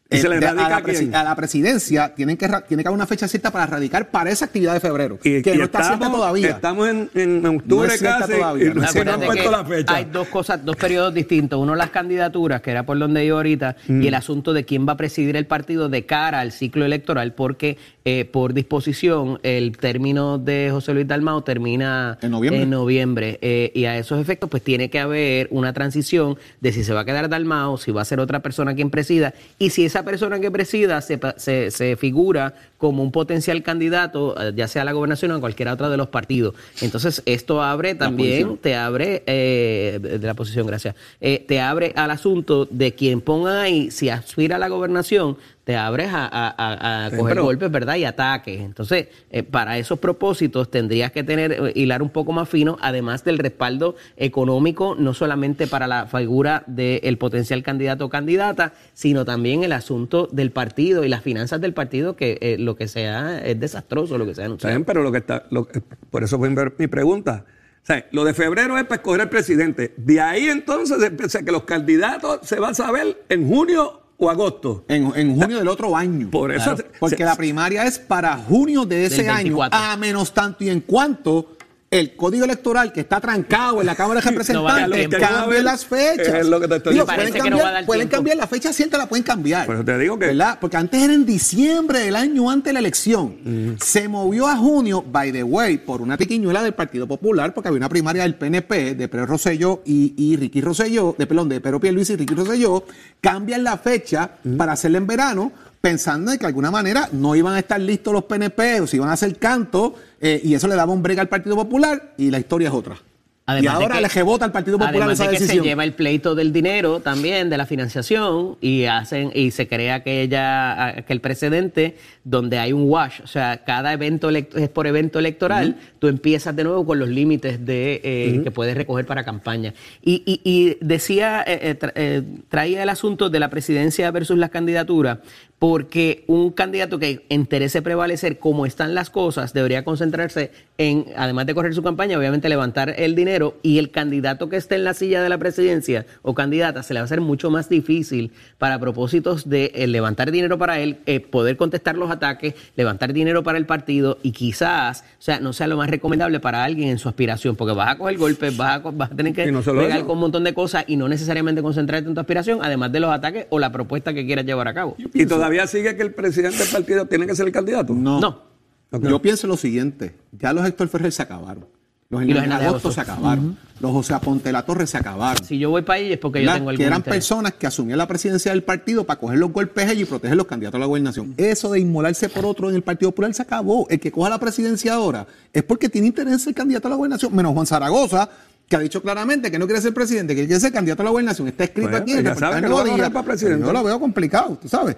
[0.09, 2.95] ¿Y Eh, se le de- radica a, la a presidencia tienen que, tiene que haber
[2.95, 5.83] una fecha cierta para radicar para esa actividad de febrero, Y- que y no está
[5.83, 6.49] cierta todavía.
[6.51, 9.51] Estamos en, en octubre No es cierta casi todavía, y no recién cierta han puesto
[9.51, 9.93] la fecha.
[9.95, 11.59] Hay dos cosas, dos periodos distintos.
[11.59, 14.01] Uno las candidaturas, que era por donde iba ahorita, Mm.
[14.01, 17.33] y el asunto de quién va a presidir el partido de cara al ciclo electoral,
[17.33, 17.77] porque
[18.09, 22.65] eh, por disposición el término de José Luis Dalmao termina En noviembre.
[22.65, 23.37] noviembre.
[23.41, 27.01] Eh, y a esos efectos, pues tiene que haber una transición de si se va
[27.01, 30.39] a quedar Dalmao, si va a ser otra persona quien presida, y si esa persona
[30.39, 34.93] que presida se, se, se figura como un potencial candidato, eh, ya sea a la
[34.93, 36.55] gobernación o a cualquier otra de los partidos.
[36.79, 42.69] Entonces, esto abre también, te abre, eh, de la posición, gracias, te abre al asunto
[42.71, 45.35] de quien ponga ahí, si aspira a la gobernación,
[45.67, 47.97] te abres a, a- a- Sí, coger pero- golpes, ¿verdad?
[47.97, 48.61] Y ataques.
[48.61, 53.25] Entonces, eh, para esos propósitos tendrías que tener, eh, hilar un poco más fino, además
[53.25, 59.65] del respaldo económico, no solamente para la figura del potencial candidato o candidata, sino también
[59.65, 63.59] el asunto del partido y las finanzas del partido, que eh, lo que sea es
[63.59, 64.73] desastroso, lo que anunciado.
[64.73, 65.67] bien, pero lo que está, lo-
[66.09, 67.43] por eso fue mi pregunta.
[67.83, 69.93] O sea, lo de febrero es para escoger el presidente.
[69.97, 74.29] De ahí entonces, o sea, que los candidatos se van a saber en junio o
[74.29, 74.83] agosto.
[74.87, 76.29] En, en junio del otro año.
[76.31, 79.79] Por eso Claro, porque se- la primaria es para junio de ese año, 24.
[79.79, 81.56] a menos tanto y en cuanto
[81.89, 84.31] el código electoral que está trancado en la Cámara de No
[84.67, 86.27] Representantes cambie las fechas.
[86.35, 88.15] Es lo que te estoy Digo, pueden no cambiar, va a dar pueden tiempo.
[88.17, 89.65] cambiar la fecha cierta, la pueden cambiar.
[89.65, 90.57] Por eso te digo que- ¿Verdad?
[90.59, 93.77] Porque antes era en diciembre del año antes de la elección.
[93.81, 97.77] Se movió a junio, by the way, por una piquiñuela del Partido Popular, porque había
[97.77, 101.79] una primaria del PNP, de Pedro Rosselló y, y Ricky Rosselló, de perdón, de Pedro
[101.79, 102.83] Pierluisi y Ricky Rosselló,
[103.21, 107.53] cambian la fecha para hacerla en verano, pensando en que de alguna manera no iban
[107.53, 110.75] a estar listos los PNP o si iban a hacer canto, eh, y eso le
[110.75, 112.95] daba un break al Partido Popular, y la historia es otra.
[112.95, 115.63] y Además ahora que- le rebota al Partido Popular Además esa de que decisión.
[115.63, 120.03] se lleva el pleito del dinero también, de la financiación, y hacen y se crea
[120.03, 124.85] que ella, que el precedente, donde hay un wash, o sea, cada evento es por
[124.85, 129.23] evento electoral, tú empiezas de nuevo con los límites de eh, que puedes recoger para
[129.23, 129.73] campaña.
[130.03, 134.37] Y, y- y decía, eh, eh, tra- eh, traía el asunto de la presidencia versus
[134.37, 135.19] las candidaturas,
[135.59, 141.55] porque un candidato que interese prevalecer como están las cosas debería concentrarse en, además de
[141.55, 145.23] correr su campaña, obviamente levantar el dinero y el candidato que esté en la silla
[145.23, 149.49] de la presidencia o candidata se le va a hacer mucho más difícil para propósitos
[149.49, 153.65] de eh, levantar dinero para él, eh, poder contestar los ataques, levantar dinero para el
[153.65, 157.55] partido y quizás, o sea, no sea lo más recomendable para alguien en su aspiración,
[157.55, 159.73] porque vas a coger golpes, vas a, vas a tener que no eso.
[159.73, 163.11] con un montón de cosas y no necesariamente concentrarte en tu aspiración, además de los
[163.11, 164.95] ataques o la propuesta que quieras llevar a cabo.
[165.13, 167.93] Y todavía sigue que el presidente del partido tiene que ser el candidato.
[167.93, 168.19] No.
[168.19, 168.47] No.
[168.91, 171.65] Yo pienso lo siguiente, ya los Héctor Ferrer se acabaron.
[172.09, 173.57] Los Agosto se acabaron.
[173.81, 175.43] Los José Aponte la Torre se acabaron.
[175.43, 177.15] Si yo voy para ahí es porque yo tengo algún que eran interés.
[177.17, 180.77] personas que asumían la presidencia del partido para coger los golpes y proteger los candidatos
[180.77, 181.33] a la gobernación.
[181.35, 183.85] Eso de inmolarse por otro en el Partido Popular se acabó.
[183.89, 187.35] El que coja la presidencia ahora es porque tiene interés el candidato a la gobernación,
[187.35, 188.29] menos Juan Zaragoza,
[188.67, 191.11] que ha dicho claramente que no quiere ser presidente, que quiere ser candidato a la
[191.11, 191.47] gobernación.
[191.47, 193.65] Está escrito Pues, aquí en el que presidente.
[193.65, 194.95] Yo lo veo complicado, tú sabes.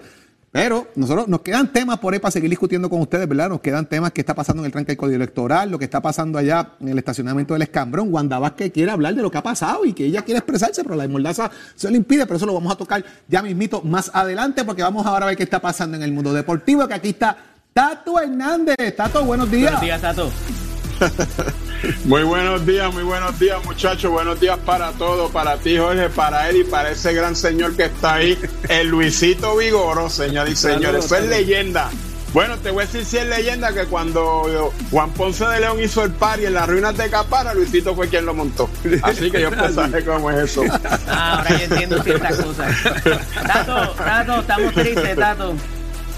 [0.52, 3.48] Pero nosotros nos quedan temas por ahí para seguir discutiendo con ustedes, ¿verdad?
[3.50, 6.00] Nos quedan temas que está pasando en el tranque del código electoral, lo que está
[6.00, 8.12] pasando allá en el estacionamiento del escambrón.
[8.12, 10.96] Wanda Vázquez quiere hablar de lo que ha pasado y que ella quiere expresarse, pero
[10.96, 14.64] la desmordaza se lo impide, pero eso lo vamos a tocar ya mismito más adelante,
[14.64, 17.36] porque vamos ahora a ver qué está pasando en el mundo deportivo, que aquí está
[17.72, 18.96] Tato Hernández.
[18.96, 19.70] Tato, buenos días.
[19.70, 20.30] Buenos días, Tato.
[22.04, 26.48] Muy buenos días, muy buenos días muchachos, buenos días para todos, para ti Jorge, para
[26.50, 31.06] él y para ese gran señor que está ahí, el Luisito Vigoro, señores y señores,
[31.06, 31.90] eso es leyenda.
[32.32, 36.04] Bueno, te voy a decir si es leyenda que cuando Juan Ponce de León hizo
[36.04, 38.70] el party en las ruinas de Capara, Luisito fue quien lo montó.
[39.02, 40.62] Así que yo pues saber cómo es eso.
[41.08, 42.76] Ah, ahora yo entiendo ciertas cosas.
[43.34, 45.54] Tato, Tato, estamos tristes, Tato.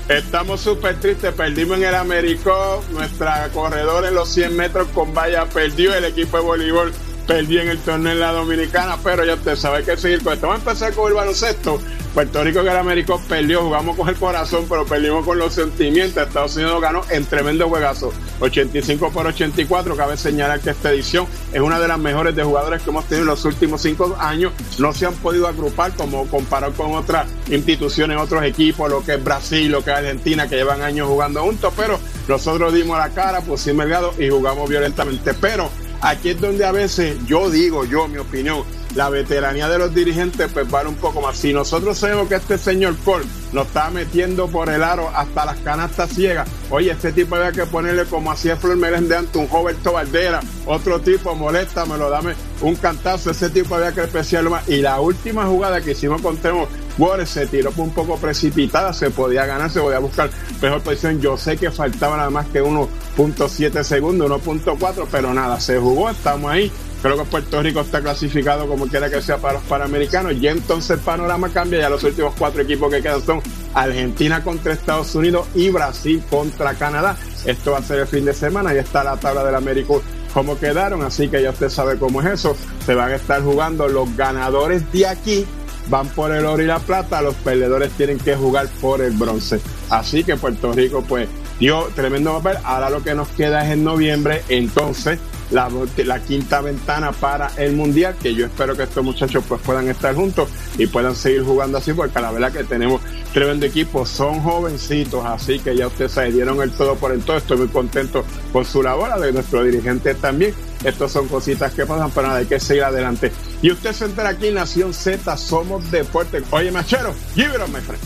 [0.08, 5.46] Estamos súper tristes, perdimos en el Américo, nuestra corredora en los 100 metros con valla
[5.46, 6.92] perdió, el equipo de voleibol
[7.26, 10.46] perdió en el torneo en la Dominicana, pero ya usted sabe que seguir con esto.
[10.48, 11.80] Vamos a empezar con el baloncesto.
[12.14, 16.26] Puerto Rico que el Américo perdió, jugamos con el corazón, pero perdimos con los sentimientos.
[16.26, 19.96] Estados Unidos ganó en tremendo juegazo, 85 por 84.
[19.96, 23.22] Cabe señalar que esta edición es una de las mejores de jugadores que hemos tenido
[23.22, 24.52] en los últimos cinco años.
[24.78, 29.24] No se han podido agrupar como comparado con otras instituciones, otros equipos, lo que es
[29.24, 33.40] Brasil, lo que es Argentina, que llevan años jugando juntos, pero nosotros dimos la cara,
[33.40, 35.32] pusimos el gado y jugamos violentamente.
[35.32, 35.70] Pero
[36.02, 40.50] aquí es donde a veces yo digo, yo, mi opinión, la veteranía de los dirigentes
[40.52, 41.38] pues vale un poco más.
[41.38, 45.58] Si nosotros sabemos que este señor Cole nos está metiendo por el aro hasta las
[45.58, 49.92] canastas ciegas, oye, este tipo había que ponerle como hacía Flor Merende antes, un Roberto
[49.92, 54.68] Valdera, otro tipo, molesta, me lo dame un cantazo, ese tipo había que especiarlo más.
[54.68, 59.10] Y la última jugada que hicimos con Temo Warren se tiró un poco precipitada, se
[59.10, 61.20] podía ganar, se podía buscar mejor posición.
[61.20, 66.50] Yo sé que faltaba nada más que 1.7 segundos, 1.4, pero nada, se jugó, estamos
[66.50, 66.70] ahí.
[67.02, 70.34] Creo que Puerto Rico está clasificado como quiera que sea para los Panamericanos.
[70.34, 71.80] Y entonces el panorama cambia.
[71.80, 73.42] Ya los últimos cuatro equipos que quedan son
[73.74, 77.16] Argentina contra Estados Unidos y Brasil contra Canadá.
[77.44, 78.72] Esto va a ser el fin de semana.
[78.72, 79.94] y está la tabla del América
[80.32, 81.02] cómo quedaron.
[81.02, 82.56] Así que ya usted sabe cómo es eso.
[82.86, 85.44] Se van a estar jugando los ganadores de aquí
[85.88, 89.60] van por el oro y la plata, los perdedores tienen que jugar por el bronce.
[89.90, 92.58] Así que Puerto Rico pues dio tremendo papel.
[92.64, 95.18] Ahora lo que nos queda es en noviembre, entonces
[95.52, 95.68] la,
[96.04, 100.14] la, quinta ventana para el mundial, que yo espero que estos muchachos pues puedan estar
[100.14, 105.24] juntos y puedan seguir jugando así, porque la verdad que tenemos tremendo equipo, son jovencitos,
[105.24, 108.64] así que ya ustedes se dieron el todo por el todo, estoy muy contento con
[108.64, 112.58] su labor, de nuestro dirigente también, estas son cositas que pasan, pero nada, hay que
[112.58, 113.30] seguir adelante.
[113.62, 116.42] Y usted se entera aquí en Nación Z, somos deporte.
[116.50, 118.02] Oye, Machero, up, my friend.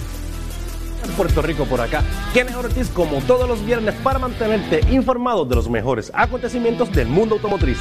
[1.16, 2.02] Puerto Rico por acá.
[2.34, 7.36] Mejor Ortiz como todos los viernes para mantenerte informado de los mejores acontecimientos del mundo
[7.36, 7.78] automotriz.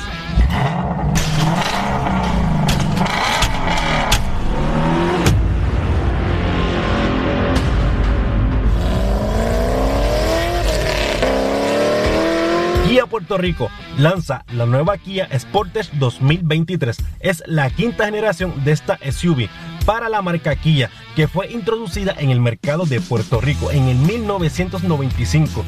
[13.26, 16.96] Puerto Rico lanza la nueva Kia Sportage 2023.
[17.22, 19.50] Es la quinta generación de esta SUV
[19.84, 23.98] para la marca Kia, que fue introducida en el mercado de Puerto Rico en el
[23.98, 25.66] 1995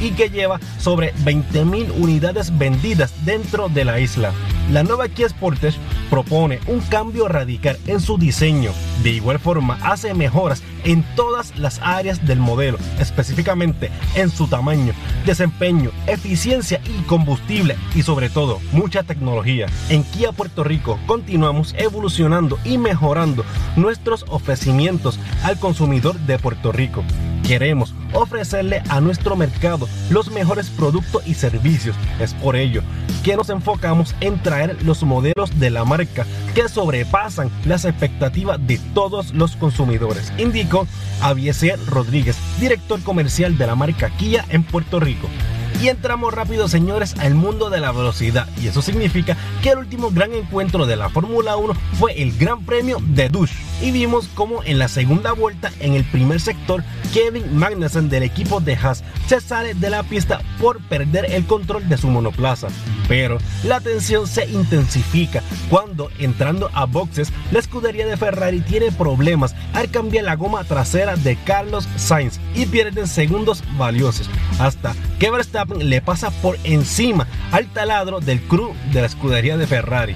[0.00, 4.32] y que lleva sobre 20.000 unidades vendidas dentro de la isla.
[4.70, 5.78] La nueva Kia Sportage
[6.10, 8.70] propone un cambio radical en su diseño.
[9.02, 14.92] De igual forma, hace mejoras en todas las áreas del modelo, específicamente en su tamaño,
[15.26, 19.66] desempeño, eficiencia y combustible y sobre todo mucha tecnología.
[19.88, 23.44] En Kia Puerto Rico continuamos evolucionando y mejorando
[23.76, 27.02] nuestros ofrecimientos al consumidor de Puerto Rico.
[27.46, 31.96] Queremos ofrecerle a nuestro mercado los mejores productos y servicios.
[32.20, 32.82] Es por ello
[33.24, 38.78] que nos enfocamos en traer los modelos de la marca que sobrepasan las expectativas de
[38.94, 40.86] todos los consumidores, indicó
[41.20, 45.28] Avieser Rodríguez, director comercial de la marca Kia en Puerto Rico.
[45.82, 48.46] Y entramos rápido, señores, al mundo de la velocidad.
[48.60, 52.66] Y eso significa que el último gran encuentro de la Fórmula 1 fue el Gran
[52.66, 53.69] Premio de Dush.
[53.82, 58.60] Y vimos como en la segunda vuelta, en el primer sector, Kevin Magnussen del equipo
[58.60, 62.68] de Haas se sale de la pista por perder el control de su monoplaza.
[63.08, 69.54] Pero la tensión se intensifica cuando entrando a boxes, la escudería de Ferrari tiene problemas
[69.72, 74.28] al cambiar la goma trasera de Carlos Sainz y pierden segundos valiosos.
[74.58, 79.66] Hasta que Verstappen le pasa por encima al taladro del crew de la escudería de
[79.66, 80.14] Ferrari.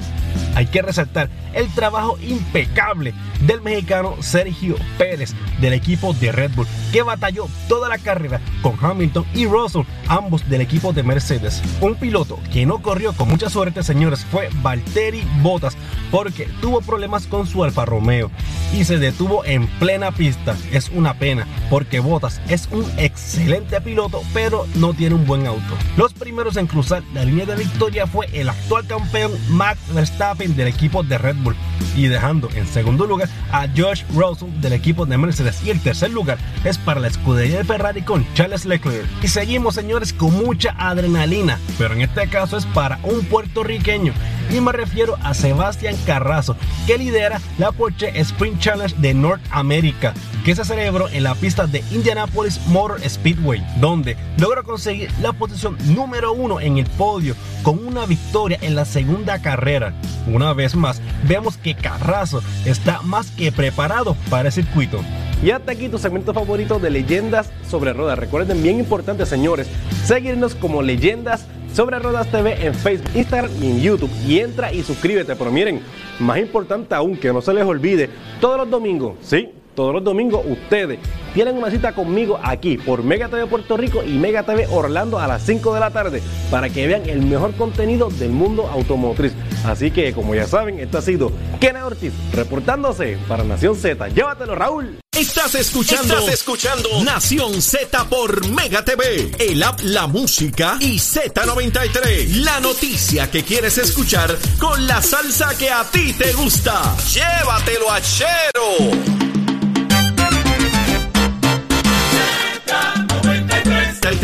[0.54, 3.14] Hay que resaltar el trabajo impecable
[3.54, 8.76] del mexicano Sergio Pérez del equipo de Red Bull, que batalló toda la carrera con
[8.80, 11.62] Hamilton y Russell, ambos del equipo de Mercedes.
[11.80, 15.76] Un piloto que no corrió con mucha suerte, señores, fue Valtteri Bottas,
[16.10, 18.30] porque tuvo problemas con su Alfa Romeo
[18.72, 20.56] y se detuvo en plena pista.
[20.72, 25.78] Es una pena, porque Bottas es un excelente piloto, pero no tiene un buen auto.
[25.96, 30.66] Los primeros en cruzar la línea de victoria fue el actual campeón Max Verstappen del
[30.66, 31.54] equipo de Red Bull
[31.96, 36.10] y dejando en segundo lugar a George Russell del equipo de Mercedes y el tercer
[36.10, 39.06] lugar es para la escudería de Ferrari con Charles Leclerc.
[39.22, 44.12] Y seguimos señores con mucha adrenalina, pero en este caso es para un puertorriqueño
[44.50, 50.54] y me refiero a Sebastián Carrazo que lidera la Porsche Sprint Challenge de Norteamérica que
[50.54, 56.34] se celebró en la pista de Indianapolis Motor Speedway, donde logró conseguir la posición número
[56.34, 59.94] uno en el podio con una victoria en la segunda carrera.
[60.26, 65.00] Una vez más, vemos que Carrazo está más que preparado para el circuito.
[65.42, 68.18] Y hasta aquí tu segmento favorito de leyendas sobre ruedas.
[68.18, 69.68] Recuerden, bien importante, señores,
[70.04, 74.10] seguirnos como leyendas sobre Ruedas TV en Facebook, Instagram y en YouTube.
[74.26, 75.34] Y entra y suscríbete.
[75.36, 75.82] Pero miren,
[76.20, 78.08] más importante aún, que no se les olvide,
[78.40, 79.50] todos los domingos, ¿sí?
[79.74, 80.98] Todos los domingos ustedes
[81.34, 85.26] tienen una cita conmigo aquí por Mega TV Puerto Rico y Mega TV Orlando a
[85.26, 89.32] las 5 de la tarde para que vean el mejor contenido del mundo automotriz.
[89.64, 94.08] Así que, como ya saben, esto ha sido Kena Ortiz reportándose para Nación Z.
[94.08, 94.98] Llévatelo, Raúl.
[95.16, 102.42] Estás escuchando, Estás escuchando Nación Z por Mega TV, el app La Música y Z93.
[102.42, 106.96] La noticia que quieres escuchar con la salsa que a ti te gusta.
[107.12, 109.33] Llévatelo a Chero.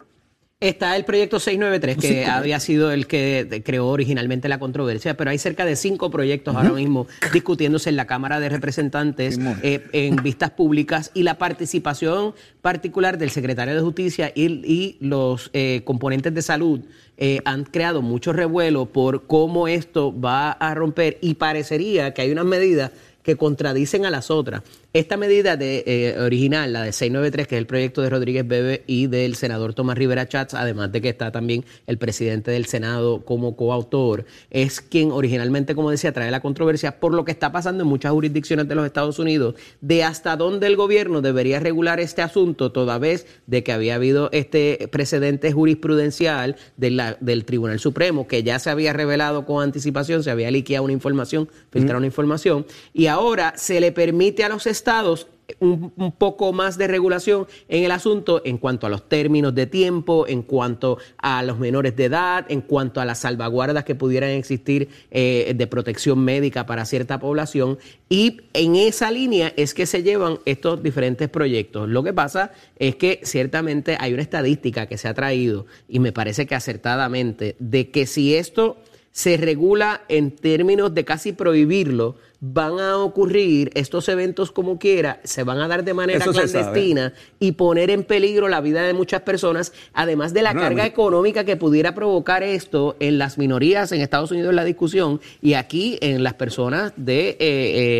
[0.61, 5.31] Está el proyecto 693, que sí, había sido el que creó originalmente la controversia, pero
[5.31, 6.61] hay cerca de cinco proyectos uh -huh.
[6.63, 12.33] ahora mismo discutiéndose en la Cámara de Representantes eh, en vistas públicas y la participación
[12.61, 16.81] particular del secretario de Justicia y, y los eh, componentes de salud
[17.15, 22.31] eh, han creado mucho revuelo por cómo esto va a romper y parecería que hay
[22.31, 22.91] unas medidas
[23.29, 24.63] que contradicen a las otras.
[24.91, 28.83] Esta medida de, eh, original, la de 693, que es el proyecto de Rodríguez Bebe
[28.87, 33.23] y del senador Tomás Rivera Chats, además de que está también el presidente del Senado
[33.23, 37.83] como coautor, es quien originalmente, como decía, trae la controversia por lo que está pasando
[37.83, 42.23] en muchas jurisdicciones de los Estados Unidos, de hasta dónde el gobierno debería regular este
[42.23, 48.27] asunto, toda vez de que había habido este precedente jurisprudencial de la, del Tribunal Supremo,
[48.27, 52.01] que ya se había revelado con anticipación, se había liqueado una información, filtrado mm.
[52.01, 53.18] una información, y ahora
[53.55, 55.27] se le permite a los estados
[55.59, 59.65] un, un, poco más de regulación en el asunto en cuanto a los términos de
[59.65, 64.29] tiempo, en cuanto a los menores de edad, en cuanto a las salvaguardas que pudieran
[64.29, 67.79] existir eh, de protección médica para cierta población.
[68.09, 71.89] Y en esa línea es que se llevan estos diferentes proyectos.
[71.89, 76.11] Lo que pasa es que ciertamente hay una estadística que se ha traído, y me
[76.11, 78.77] parece que acertadamente, de que si esto
[79.11, 85.43] se regula en términos de casi prohibirlo, van a ocurrir estos eventos como quiera, se
[85.43, 89.21] van a dar de manera Eso clandestina y poner en peligro la vida de muchas
[89.23, 93.99] personas, además de la No, carga económica que pudiera provocar esto en las minorías en
[94.01, 97.37] Estados Unidos en la discusión y aquí en las personas de, eh,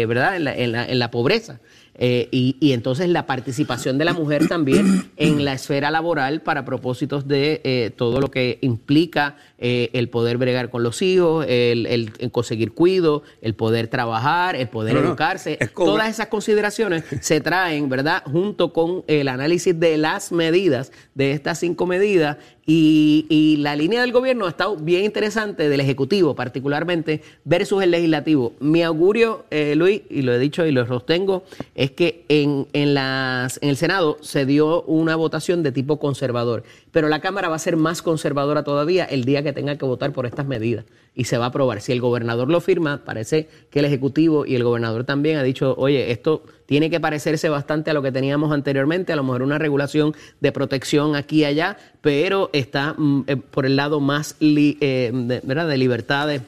[0.02, 0.38] eh, ¿verdad?
[0.38, 1.60] En la, en la- en la pobreza.
[2.02, 6.64] Eh, y, y entonces la participación de la mujer también en la esfera laboral para
[6.64, 11.86] propósitos de eh, todo lo que implica eh, el poder bregar con los hijos, el,
[11.88, 15.58] el- el conseguir cuido, el poder trabajar, el poder No, no, educarse.
[15.60, 18.24] es Todas esas consideraciones se traen, ¿verdad?
[18.26, 22.38] Junto con el análisis de las medidas, de estas cinco medidas.
[22.72, 28.54] Y, la línea del gobierno ha estado bien interesante, del Ejecutivo particularmente, versus el Legislativo.
[28.60, 32.94] Mi augurio, eh, Luis, y lo he dicho y lo sostengo, es que en, en,
[32.94, 37.56] las, en el Senado se dio una votación de tipo conservador, pero la Cámara va
[37.56, 41.24] a ser más conservadora todavía el día que tenga que votar por estas medidas y
[41.24, 41.82] se va a aprobar.
[41.82, 45.74] Si el gobernador lo firma, parece que el Ejecutivo y el gobernador también ha dicho,
[45.78, 49.58] oye, esto tiene que parecerse bastante a lo que teníamos anteriormente, a lo mejor una
[49.58, 54.78] regulación de protección aquí y allá, pero está mm, eh, por el lado más li-
[54.80, 55.68] eh, de, ¿verdad?
[55.68, 56.46] de libertades eh,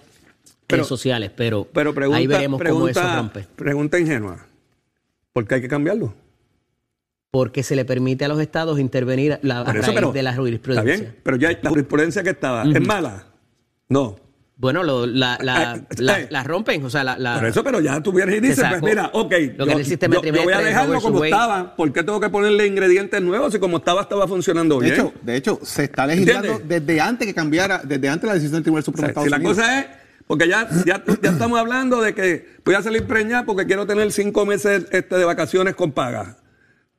[0.68, 3.48] Pero- sociales, pero, Pero pregunta, ahí veremos cómo eso rompe.
[3.56, 4.46] pregunta ingenua.
[5.34, 6.14] ¿Por qué hay que cambiarlo?
[7.32, 10.22] porque se le permite a los estados intervenir la, a Por eso, raíz pero- de
[10.22, 10.96] la Está jurisprudencia.
[10.98, 13.24] bien, pero ya la jurisprudencia que estaba, ¿es mala?
[13.90, 14.18] No.
[14.62, 16.28] Bueno, lo- la, la, Eh, la- eh.
[16.30, 18.84] la rompen, o sea, la, la- Por eso, pero ya tú vienes y dices, pues
[18.84, 21.92] mira, ok, lo que yo, sistema yo- yo voy a trimestre, dejarlo como estaba, ¿por
[21.92, 24.94] qué tengo que ponerle ingredientes nuevos si como estaba estaba funcionando De bien?
[25.00, 26.86] hecho, de hecho, se está legislando ¿Entiendes?
[26.86, 29.24] desde antes que cambiara, desde antes de la decisión del Tribunal O Supremo de sea,
[29.24, 29.58] Estados si la Unidos.
[29.58, 29.86] cosa es,
[30.28, 34.12] porque ya, ya, ya estamos hablando de que voy a salir preñada porque quiero tener
[34.12, 36.38] cinco meses este, de vacaciones con paga.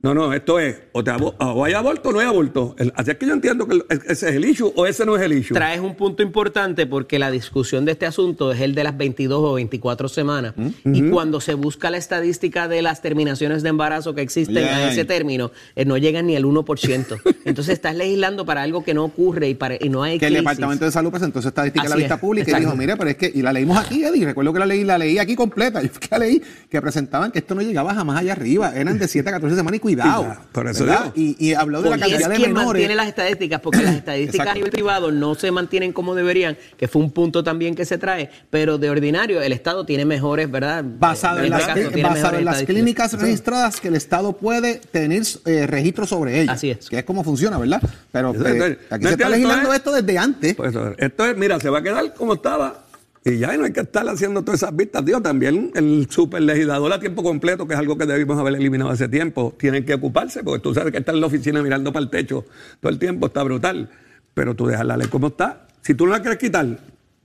[0.03, 2.75] No, no, esto es, o, te abo- o hay aborto o no hay aborto.
[2.77, 5.15] El- así es que yo entiendo que el- ese es el issue o ese no
[5.15, 5.53] es el issue.
[5.53, 9.39] Traes un punto importante porque la discusión de este asunto es el de las 22
[9.41, 10.55] o 24 semanas.
[10.83, 15.05] Y cuando se busca la estadística de las terminaciones de embarazo que existen a ese
[15.05, 17.21] término, eh, no llegan ni al 1%.
[17.45, 20.33] Entonces estás legislando para algo que no ocurre y, para, y no hay que el
[20.33, 20.43] crisis.
[20.49, 22.67] Departamento de Salud presentó esa estadística a la vista es, pública y exacto.
[22.67, 24.97] dijo, mire, pero es que, y la leímos aquí, Eddie, recuerdo que la leí, la
[24.97, 28.33] leí aquí completa, yo que la leí, que presentaban que esto no llegaba jamás allá
[28.33, 30.35] arriba, eran de 7 a 14 semanas y cuidado.
[30.51, 30.85] Por eso.
[31.15, 32.65] Y, y habló de la cantidad es de quien menores.
[32.65, 36.87] mantiene las estadísticas, porque las estadísticas a nivel privado no se mantienen como deberían, que
[36.87, 40.83] fue un punto también que se trae, pero de ordinario el Estado tiene mejores, ¿verdad?
[40.83, 45.23] Basado en este las, caso, basado en las clínicas registradas que el Estado puede tener
[45.45, 46.55] eh, registro sobre ellas.
[46.55, 46.89] Así es.
[46.89, 47.81] Que es como funciona, ¿verdad?
[48.11, 50.55] Pero eh, aquí no se está legislando esto esto desde antes.
[50.55, 52.82] Pues, esto es, mira, se va a quedar como estaba.
[53.25, 55.05] Y ya no hay que estar haciendo todas esas vistas.
[55.05, 59.07] Digo, también el superlegislador a tiempo completo, que es algo que debimos haber eliminado hace
[59.07, 62.09] tiempo, tienen que ocuparse, porque tú sabes que estar en la oficina mirando para el
[62.09, 62.45] techo
[62.81, 63.89] todo el tiempo está brutal.
[64.33, 65.67] Pero tú dejas la ley como está.
[65.81, 66.67] Si tú no la quieres quitar,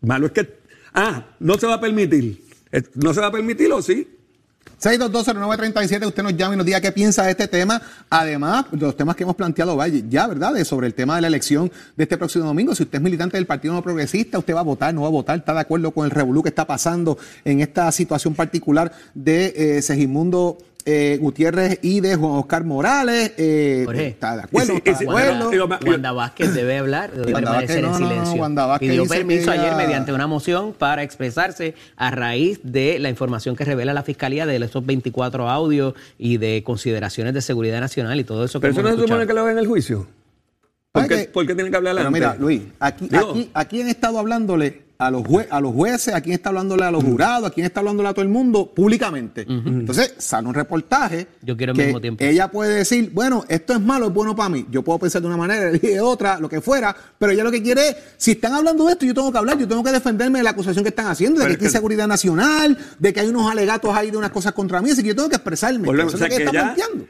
[0.02, 0.58] malo es que.
[0.94, 2.42] Ah, no se va a permitir.
[2.70, 4.17] Eh, ¿No se va a permitir o sí?
[4.80, 7.82] 6220937, usted nos llama y nos diga qué piensa de este tema.
[8.08, 10.54] Además, de los temas que hemos planteado ya, ¿verdad?
[10.64, 12.74] Sobre el tema de la elección de este próximo domingo.
[12.74, 15.10] Si usted es militante del Partido No Progresista, usted va a votar, no va a
[15.10, 19.78] votar, está de acuerdo con el revolú que está pasando en esta situación particular de
[19.78, 20.58] eh, Segismundo
[20.90, 23.32] eh, Gutiérrez y de Juan Oscar Morales.
[23.36, 24.06] Eh, Jorge.
[24.06, 25.50] está de acuerdo, si- está de acuerdo.
[25.86, 28.40] Wanda Vázquez debe hablar, debe Wanda permanecer Vázquez, en no, no, no, silencio.
[28.42, 33.10] Wanda Vázquez Pidió permiso ella- ayer mediante una moción para expresarse a raíz de la
[33.10, 38.18] información que revela la Fiscalía de esos 24 audios y de consideraciones de seguridad nacional
[38.18, 40.06] y todo eso que Pero eso no se supone que lo ven en el juicio.
[40.90, 41.30] ¿Por ¿Sabe qué, qué?
[41.30, 42.20] por qué tienen que hablar Pero antes?
[42.22, 46.20] mira, Luis, aquí, aquí, aquí han estado hablándole a los, jue- a los jueces, a
[46.20, 49.46] quién está hablándole a los jurados, a quién está hablándole a todo el mundo públicamente.
[49.48, 52.24] Entonces, sale un reportaje Yo quiero que mismo tiempo.
[52.24, 54.66] ella puede decir, bueno, esto es malo, es bueno para mí.
[54.72, 57.52] Yo puedo pensar de una manera y de otra, lo que fuera, pero ella lo
[57.52, 59.92] que quiere es, si están hablando de esto, yo tengo que hablar, yo tengo que
[59.92, 62.76] defenderme de la acusación que están haciendo, de Pero que es hay que- seguridad nacional,
[62.98, 65.28] de que hay unos alegatos ahí de unas cosas contra mí, así que yo tengo
[65.28, 65.86] que expresarme.
[65.86, 67.06] Volvemos, Eso o es sea, lo que, que está ya- planteando.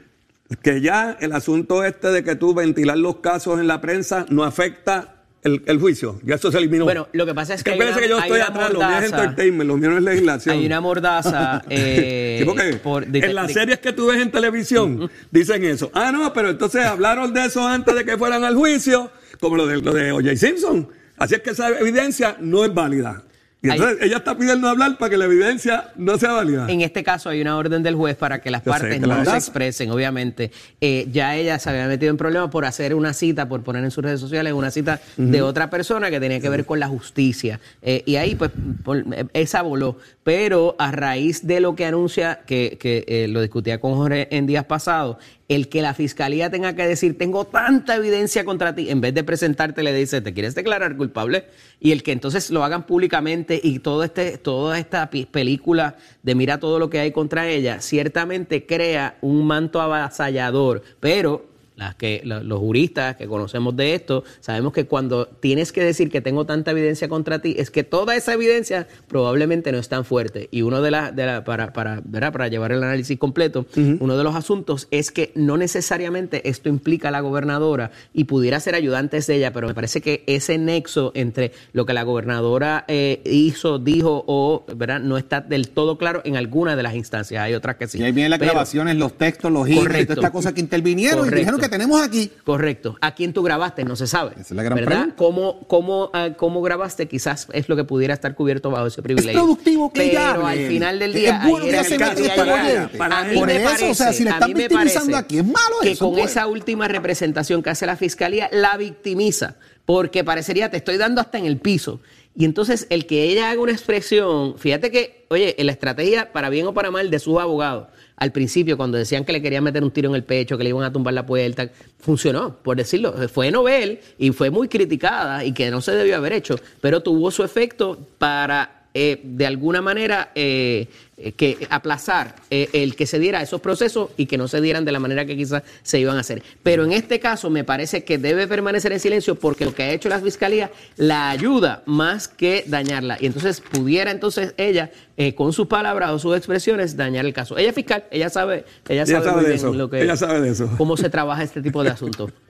[0.61, 4.43] que ya el asunto este de que tú ventilar los casos en la prensa no
[4.43, 6.19] afecta el, el juicio.
[6.23, 6.83] Ya eso se eliminó.
[6.85, 8.87] Bueno, lo que pasa es que hay una- que yo hay estoy atrás, lo mío
[8.89, 9.23] es mordaza.
[9.23, 10.55] entertainment, lo mío es legislación.
[10.57, 11.61] Hay una mordaza.
[11.69, 15.89] eh, Sí, por- de- en las de- series que tú ves en televisión dicen eso.
[15.93, 19.65] Ah, no, pero entonces hablaron de eso antes de que fueran al juicio, como lo
[19.65, 20.35] de, lo de O.J.
[20.35, 20.89] Simpson.
[21.17, 23.23] Así es que esa evidencia no es válida.
[23.61, 26.65] Y Hay- entonces ella está pidiendo hablar para que la evidencia no sea válida.
[26.69, 29.35] En este caso hay una orden del juez para que las Yo partes no se
[29.35, 30.51] expresen, obviamente.
[30.79, 33.91] Eh, ya ella se había metido en problemas por hacer una cita, por poner en
[33.91, 37.59] sus redes sociales una cita de otra persona que tenía que ver con la justicia.
[37.81, 38.51] Eh, y ahí, pues,
[38.83, 39.03] por-
[39.33, 39.97] esa voló.
[40.23, 44.45] Pero a raíz de lo que anuncia, que, que eh, lo discutía con Jorge en
[44.47, 45.17] días pasados,
[45.49, 49.23] el que la fiscalía tenga que decir, tengo tanta evidencia contra ti, en vez de
[49.23, 51.45] presentarte le dice, ¿te quieres declarar culpable?
[51.79, 56.77] Y el que entonces lo hagan públicamente y este, toda esta película de mira todo
[56.77, 61.48] lo que hay contra ella, ciertamente crea un manto avasallador, pero
[61.79, 66.21] las que los juristas que conocemos de esto sabemos que cuando tienes que decir que
[66.21, 70.47] tengo tanta evidencia contra ti es que toda esa evidencia probablemente no es tan fuerte.
[70.51, 72.31] Y uno de las de la, para para ¿verdad?
[72.31, 73.65] para llevar el análisis completo
[73.99, 78.59] uno de los asuntos es que no necesariamente esto implica a la gobernadora y pudiera
[78.59, 82.85] ser ayudantes de ella pero me parece que ese nexo entre lo que la gobernadora
[82.87, 87.41] eh, hizo dijo o verdad no está del todo claro en alguna de las instancias.
[87.41, 87.99] Hay otras que sí.
[87.99, 90.15] Y ahí vienen las Pero- grabaciones, los textos, los Correcto.
[90.15, 92.31] toda esta cosa que intervinieron y dijeron que tenemos aquí.
[92.43, 92.97] Correcto.
[93.01, 93.83] ¿A quién tú grabaste?
[93.83, 94.31] No se sabe.
[94.31, 94.91] Esa es la gran ¿Verdad?
[94.91, 95.15] pregunta.
[95.15, 97.07] ¿Cómo, cómo, ah, cómo grabaste?
[97.07, 99.39] Quizás es lo que pudiera estar cubierto bajo ese privilegio.
[99.41, 102.41] productivo que Pero al final del Es día, bueno ahí que se este.
[102.41, 105.77] A mí Por me eso, parece, o sea, si le están victimizando aquí, es malo
[105.81, 106.31] Que eso, con pues.
[106.31, 109.55] esa última representación que hace la fiscalía, la victimiza.
[109.85, 111.99] Porque parecería, te estoy dando hasta en el piso.
[112.35, 116.49] Y entonces, el que ella haga una expresión, fíjate que, oye, en la estrategia, para
[116.49, 117.87] bien o para mal, de sus abogados,
[118.19, 120.69] al principio, cuando decían que le querían meter un tiro en el pecho, que le
[120.71, 123.13] iban a tumbar la puerta, funcionó, por decirlo.
[123.29, 127.31] Fue novel y fue muy criticada y que no se debió haber hecho, pero tuvo
[127.31, 130.87] su efecto para eh, de alguna manera eh,
[131.21, 134.85] eh, que aplazar eh, el que se diera esos procesos y que no se dieran
[134.85, 136.41] de la manera que quizás se iban a hacer.
[136.63, 139.91] Pero en este caso me parece que debe permanecer en silencio porque lo que ha
[139.91, 143.17] hecho la fiscalía la ayuda más que dañarla.
[143.19, 147.57] Y entonces pudiera entonces ella, eh, con sus palabras o sus expresiones, dañar el caso.
[147.57, 150.01] Ella es fiscal, ella sabe, ella Ella sabe, sabe muy de bien eso, lo que,
[150.01, 150.69] ella sabe de eso.
[150.77, 152.31] cómo se trabaja este tipo de asuntos.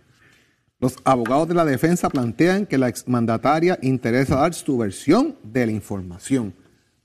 [0.79, 5.71] Los abogados de la defensa plantean que la exmandataria interesa dar su versión de la
[5.73, 6.53] información.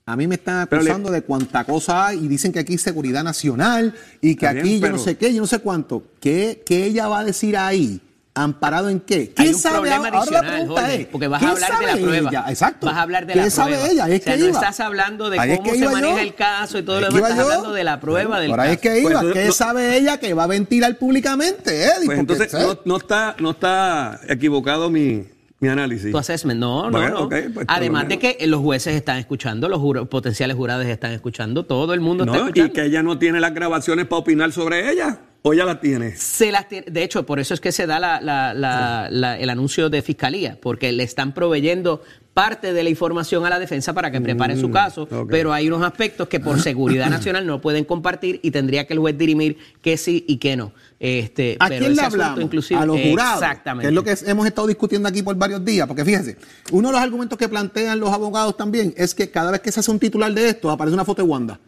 [0.07, 2.77] A mí me están le- acusando de cuánta cosa hay y dicen que aquí hay
[2.77, 6.03] seguridad nacional y que Está aquí bien, yo no sé qué, yo no sé cuánto.
[6.19, 7.99] ¿Qué, qué ella va a decir ahí?
[8.35, 9.29] ¿Amparado en qué?
[9.33, 10.19] ¿Qué Hay un sabe problema ahora?
[10.19, 12.29] Ahora la pregunta Jorge, es, porque vas ¿qué a hablar de la prueba.
[12.29, 12.45] ella?
[12.49, 12.85] Exacto.
[12.85, 13.89] Vas a hablar de ¿Qué la sabe prueba.
[13.91, 14.09] ella?
[14.09, 14.59] Es o sea, que no iba.
[14.59, 15.91] estás hablando de Ahí es cómo que se yo.
[15.91, 17.21] maneja el caso y todo lo demás.
[17.31, 17.43] Estás yo.
[17.43, 19.21] hablando de la prueba del Por ahí es que iba.
[19.21, 22.05] Pues, ¿Qué no- sabe ella que va a ventilar públicamente, Eddie?
[22.05, 25.23] Pues entonces no, no está, no está equivocado mi,
[25.59, 26.11] mi análisis.
[26.11, 27.29] Tu assessment, no, no, Bueno, no.
[27.29, 32.01] pues, Además de que los jueces están escuchando, los potenciales jurados están escuchando, todo el
[32.01, 32.71] mundo está escuchando.
[32.71, 35.19] y que ella no tiene las grabaciones para opinar sobre ella.
[35.47, 36.15] ¿O ella las tiene?
[36.15, 39.37] Se las tiene- de hecho, por eso es que se da la- la- la- la-
[39.37, 42.01] el anuncio de fiscalía, porque le están proveyendo
[42.33, 45.27] parte de la información a la defensa para que prepare su caso, ok.
[45.29, 48.99] pero hay unos aspectos que por seguridad nacional no pueden compartir y tendría que el
[48.99, 50.73] juez dirimir que sí y que no.
[50.99, 52.41] Este, ¿A pero quién le hablamos?
[52.41, 53.41] inclusive- a los jurados.
[53.43, 53.83] Exactamente.
[53.83, 55.87] Que es lo que hemos estado discutiendo aquí por varios días.
[55.87, 56.37] Porque fíjese,
[56.71, 59.79] uno de los argumentos que plantean los abogados también es que cada vez que se
[59.81, 61.59] hace un titular de esto aparece una foto de Wanda.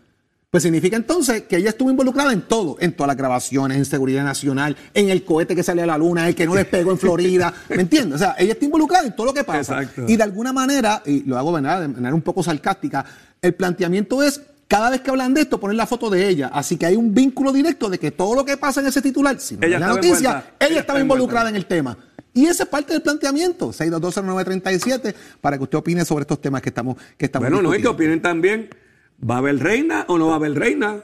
[0.50, 4.24] Pues significa entonces que ella estuvo involucrada en todo, en todas las grabaciones, en seguridad
[4.24, 7.54] nacional, en el cohete que salió a la luna, el que no despegó en Florida,
[7.70, 8.16] ¿me entiendes?
[8.16, 9.82] O sea, ella está involucrada en todo lo que pasa.
[9.82, 10.06] Exacto.
[10.08, 11.82] Y de alguna manera, y lo hago ¿verdad?
[11.82, 13.06] de manera un poco sarcástica,
[13.41, 14.39] el planteamiento es
[14.70, 17.14] cada vez que hablan de esto poner la foto de ella, así que hay un
[17.14, 19.82] vínculo directo de que todo lo que pasa en ese titular, si no Ella es
[19.82, 20.30] la noticia,
[20.60, 21.98] ella Ella estaba involucrada en el tema.
[22.34, 26.70] Y esa es parte del planteamiento, 6220937, para que usted opine sobre estos temas que
[26.70, 28.70] estamos, que estamos Bueno, no, y que opinen también.
[29.20, 31.01] ¿Va a haber reina o no va a haber reina?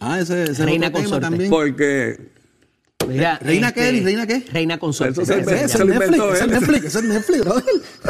[0.00, 1.20] Ah, ese, ese es Reina otro tema consorte.
[1.20, 1.50] también.
[1.50, 2.32] Porque
[3.08, 4.00] Mira, ¿Reina este, qué, Eli?
[4.00, 4.44] ¿Reina qué?
[4.52, 5.12] Reina consorte.
[5.22, 6.50] Eso se es Netflix, ese es él.
[6.50, 7.64] Netflix, ese es Netflix, brother.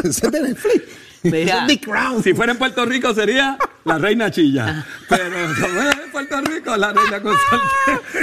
[0.04, 0.82] Ese es de Netflix.
[1.22, 1.66] Mira.
[1.66, 2.22] The Crown.
[2.22, 4.84] si fuera en Puerto Rico sería la reina chilla.
[5.08, 5.24] Pero
[5.60, 7.66] como es en Puerto Rico, la reina consorte.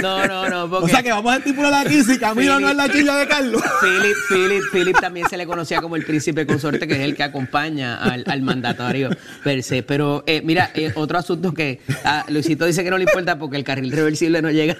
[0.02, 0.64] No, no, no.
[0.64, 3.28] O Porque sea que vamos a estipular aquí si Camilo no es la chilla de
[3.28, 3.62] Carlos.
[3.80, 7.22] Philip, Philip, Philip también se le conocía como el príncipe consorte, que es el que
[7.22, 9.10] acompaña al, al mandatario
[9.44, 9.82] per se.
[9.82, 13.56] Pero eh, mira, eh, otro asunto que a Luisito dice que no le importa porque
[13.56, 14.76] el carril reversible no llega.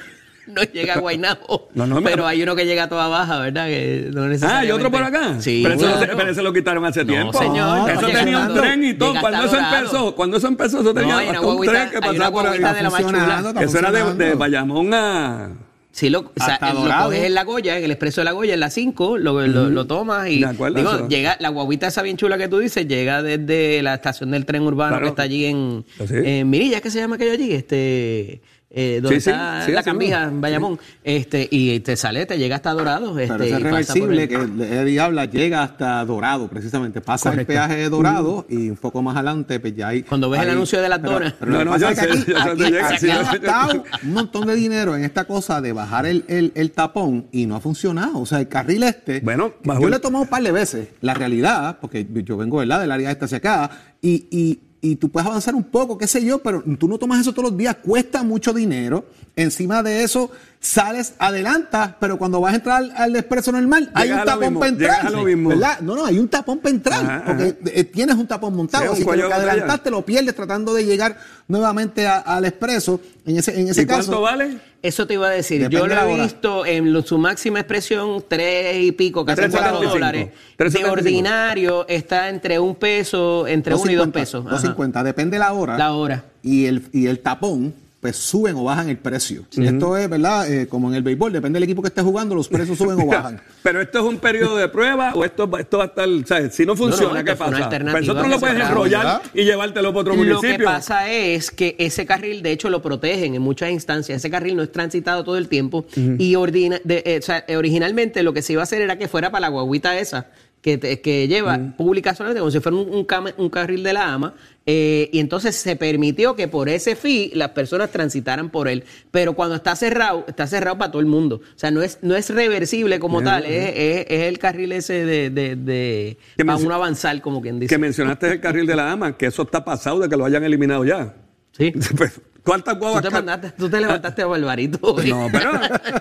[0.54, 3.38] No llega a Guaynabo, No, no, pero pero- hay uno que llega a toda baja,
[3.40, 3.66] ¿verdad?
[3.66, 5.40] Que no Ah, ¿y otro por acá?
[5.40, 6.14] Sí, pero, eso, claro.
[6.16, 7.38] pero eso lo quitaron hace No, tiempo.
[7.38, 9.14] señor, Eso no, tenía un tren y todo.
[9.20, 12.46] Cuando eso empezó, cuando eso empezó, eso tenía hasta un guaguita- tren que pasaba por
[12.46, 12.58] ahí.
[12.58, 13.12] guaguita de la más chula.
[13.12, 14.34] funcionando, está Eso era de.
[14.34, 15.50] Bayamón a...
[15.92, 17.06] Sí, lo, o sea, Hasta lo Dorado.
[17.06, 19.68] coges en la Goya, en el expreso de la Goya, en la 5, lo, lo,
[19.70, 21.08] lo tomas y De acuerdo, digo, eso.
[21.08, 24.62] llega, la guaguita esa bien chula que tú dices, llega desde la estación del tren
[24.62, 25.02] urbano Claro.
[25.04, 26.14] que está allí en, ¿Sí?
[26.14, 27.52] en Mirilla, ¿qué se llama aquello allí?
[27.52, 28.40] Este,
[28.72, 30.16] eh, donde Sí, sí, está sí, la mismo.
[30.16, 33.62] en Bayamón, este, y te sale, te llega hasta Dorado, este, Pero ese y pasa
[33.64, 37.00] por reversible el- que Eddie habla llega hasta Dorado, precisamente.
[37.00, 37.52] Pasa Correcto.
[37.52, 40.02] el peaje de Dorado y un poco más adelante, pues ya hay.
[40.04, 41.34] Cuando ves el anuncio de las donas.
[41.40, 43.06] No, no, yo es sé, aquí, aquí- llega, yo sé.
[43.08, 47.46] gastado un montón de dinero en esta cosa de bajar el, el- el tapón y
[47.46, 48.20] no ha funcionado.
[48.20, 49.18] O sea, el carril este.
[49.20, 52.58] Bueno, yo el- le he tomado un par de veces la realidad, porque yo vengo
[52.58, 52.80] ¿verdad?
[52.80, 56.24] del área esta hacia acá, y, y, y tú puedes avanzar un poco, qué sé
[56.24, 59.04] yo, pero tú no tomas eso todos los días, cuesta mucho dinero.
[59.36, 60.30] Encima de eso,
[60.62, 64.60] sales, adelantas, pero cuando vas a entrar al, al expreso normal, hay un tapón mismo,
[64.60, 64.90] para entrar.
[64.90, 65.48] llegas a lo mismo.
[65.48, 65.80] ¿verdad?
[65.80, 68.90] No, no, hay un tapón para entrar, Ajá, porque eh, tienes un tapón montado, un
[68.92, 71.16] así que lo que adelantaste lo pierdes tratando de llegar
[71.48, 73.00] nuevamente a- al expreso.
[73.24, 74.10] En ese, en ese ¿Y caso.
[74.10, 74.58] cuánto vale?
[74.82, 75.60] Eso te iba a decir.
[75.62, 79.80] Depende Yo lo he visto en lo- su máxima expresión, tres y pico, casi cuatro
[79.80, 80.28] dólares.
[80.58, 84.46] De ordinario está entre un peso, entre uno y dos 2.50, pesos.
[84.46, 84.56] Ajá.
[84.74, 85.78] 2.50, depende la hora.
[85.78, 86.24] La hora.
[86.42, 89.44] Y el, y el tapón, pues suben o bajan el precio.
[89.54, 90.50] Esto es, ¿verdad?
[90.50, 93.06] Eh, como en el béisbol, depende del equipo que esté jugando, los precios suben o
[93.06, 93.40] bajan.
[93.62, 96.54] Pero esto es un periodo de prueba o esto, va- esto va a estar, ¿sabes?
[96.54, 97.64] Si no funciona, esto ¿qué fue una pasa?
[97.66, 99.22] alternativa Pues nosotros que lo puedes enrollar ¿verdad?
[99.34, 100.56] y llevártelo para otro Lo municipio.
[100.58, 104.16] que pasa es que ese carril, de hecho, lo protegen en muchas instancias.
[104.16, 105.84] Ese carril no es transitado todo el tiempo.
[106.18, 109.08] Y ordina, de- eh, o sea, originalmente lo que se iba a hacer era que
[109.08, 110.28] fuera para la guaguita esa
[110.62, 113.92] que, te- que lleva pública solamente como si fuera un, un cam- un carril de
[113.94, 114.34] la AMA.
[114.66, 118.84] eh, y entonces se permitió que por ese fee las personas transitaran por él.
[119.10, 121.36] Pero cuando está cerrado, está cerrado para todo el mundo.
[121.36, 123.44] O sea, no es, no es reversible como tal.
[123.46, 127.74] Es, es- es el carril ese de, de, de para uno avanzar, como quien dice.
[127.74, 130.44] Que mencionaste el carril de la ama, que eso está pasado de que lo hayan
[130.44, 131.14] eliminado ya.
[131.52, 131.72] Sí.
[131.96, 133.02] Pues, ¿Cuántas Tú guaguas?
[133.02, 134.78] te, ca- mandaste, tú te levantaste a Barbarito.
[135.06, 135.52] No, pero.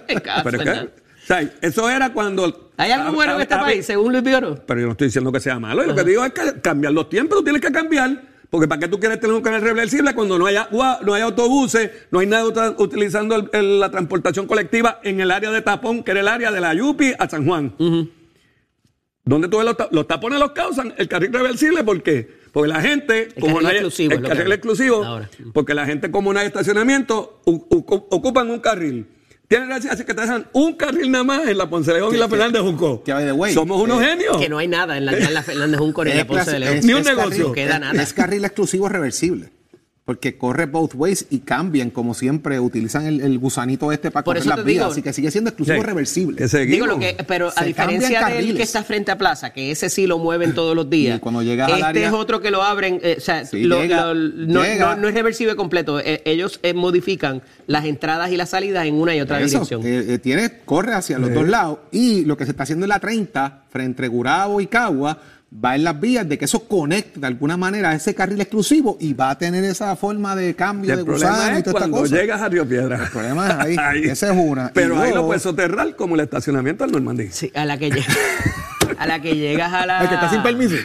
[0.44, 0.64] Pero
[1.34, 2.72] sea, eso era cuando.
[2.78, 4.64] ¿Hay algo bueno en este país, según Luis Pioro?
[4.66, 5.84] Pero yo no estoy diciendo que sea malo.
[5.84, 8.28] Y lo que digo es que cambiar los tiempos, tú tienes que cambiar.
[8.50, 11.22] Porque ¿para qué tú quieres tener un canal reversible cuando no hay agua, no hay
[11.22, 16.02] autobuses, no hay nada utilizando el- el- la transportación colectiva en el área de tapón,
[16.04, 17.76] que era el área de la Yupi a San Juan?
[19.24, 20.94] ¿Dónde tú ves los, ta- los tapones los causan?
[20.98, 22.28] El carril reversible, ¿por qué?
[22.52, 25.30] Porque la gente, El como carril no hay, exclusivo el carril exclusivo, Ahora.
[25.54, 29.06] porque la gente como no hay estacionamiento, u- u- ocupan un carril.
[29.50, 32.20] Tienen gracia, que te dejan un carril nada más en la Ponce de León y
[32.20, 33.04] la Fernández Junco.
[33.04, 34.38] que, way, Somos unos eh, genios.
[34.38, 36.52] Que no hay nada en la, en la Fernández Junco ni en la Es Ponce
[36.52, 36.78] de León.
[36.78, 37.48] es- Ni un es negocio.
[37.48, 38.04] carril- queda es- nada.
[38.04, 39.50] Es carril exclusivo reversible.
[40.10, 44.38] Porque corre both ways y cambian, como siempre, utilizan el, el gusanito este para Por
[44.38, 44.86] correr eso las vías.
[44.88, 45.84] así que sigue siendo exclusivo Sí.
[45.86, 46.48] reversible.
[46.66, 49.88] Digo lo que, pero a Se diferencia del que está frente a Plaza, que ese
[49.88, 51.18] sí lo mueven todos los días.
[51.18, 53.66] Y cuando llegas este al área- es otro que lo abren, eh, o sea, Sí,
[53.66, 54.96] lo- llega, lo- no, llega.
[54.96, 56.00] no- no es reversible completo.
[56.00, 60.20] eh, ellos eh, modifican las entradas y las salidas en una y otra Eso, dirección.
[60.22, 61.78] tiene, corre hacia los dos lados.
[61.92, 65.20] Y lo que se está haciendo en la 30, frente entre Gurabo y Cagua,
[65.52, 68.98] va en las vías de que eso conecte de alguna manera a ese carril exclusivo
[69.00, 71.64] y va a tener esa forma de cambio Y de el problema gusano y es
[71.64, 72.16] toda esta cuando cosa.
[72.16, 73.04] llegas a Río Piedra.
[73.04, 74.04] El problema es ahí.
[74.06, 74.72] Esa es una.
[74.74, 77.30] Pero Y ahí lo puedes soterrar como el estacionamiento al Normandí.
[77.32, 78.06] Sí, a la que llega-
[78.98, 80.76] a la que llegas a la El que está sin permiso.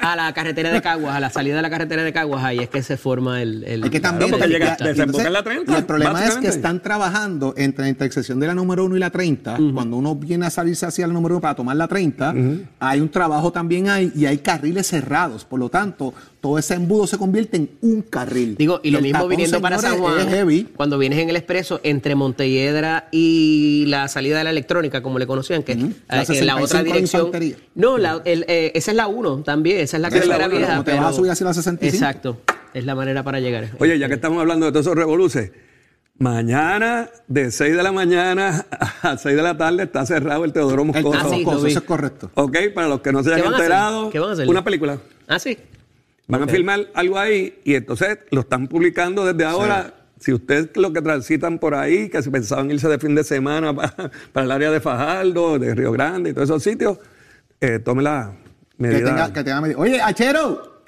[0.00, 2.68] a la carretera de Caguas, a la salida de la carretera de Caguas, ahí es
[2.68, 5.72] que se forma el, el Es que también porque el- llega- desemboca en la 30,
[5.72, 9.00] y el problema es que están trabajando entre la intersección de la número 1 y
[9.00, 9.58] la 30.
[9.74, 12.34] Cuando uno viene a salirse hacia la número 1 para tomar la 30,
[12.80, 15.44] hay un trabajo también ahí y hay carriles cerrados.
[15.44, 18.56] Por lo tanto, todo ese embudo se convierte en un carril.
[18.56, 20.68] Digo, y lo el mismo tapón, viniendo para San señores, Juan, es heavy.
[20.76, 25.26] cuando vienes en el expreso entre Montelledra y la salida de la electrónica, como le
[25.26, 27.30] conocían, que eh, La en la otra 65 de dirección.
[27.48, 27.68] Infantería.
[27.74, 30.36] No, la- el, eh, esa es la 1 también, esa es la Esa es la
[30.36, 30.66] uno, vieja.
[30.72, 31.96] como te vas a pero- subir hacia la 65.
[31.96, 32.40] Exacto,
[32.72, 33.70] es la manera para llegar.
[33.78, 35.50] Oye, ya que estamos hablando de todos esos revoluces,
[36.18, 38.66] mañana de 6 de la mañana
[39.02, 41.18] a 6 de la tarde está cerrado el Teodoro Moscoso.
[41.18, 42.30] Ah, sí, Moscoso, eso es correcto.
[42.34, 43.70] Ok, para los que no se ¿Qué hayan van a hacer?
[43.72, 44.48] enterado, ¿Qué van a hacer?
[44.48, 44.98] una película.
[45.26, 45.58] Ah, sí.
[46.26, 46.48] Van Ok.
[46.48, 49.94] a filmar algo ahí y entonces lo están publicando desde ahora.
[50.20, 53.74] Si usted lo que transitan por ahí, que se pensaban irse de fin de semana
[53.76, 56.96] para, para el área de Fajardo, de Río Grande y todos esos sitios,
[57.60, 58.32] eh, tome la
[58.76, 59.04] Que medida.
[59.06, 59.78] tenga, que tenga medida.
[59.78, 60.82] Oye, Achero,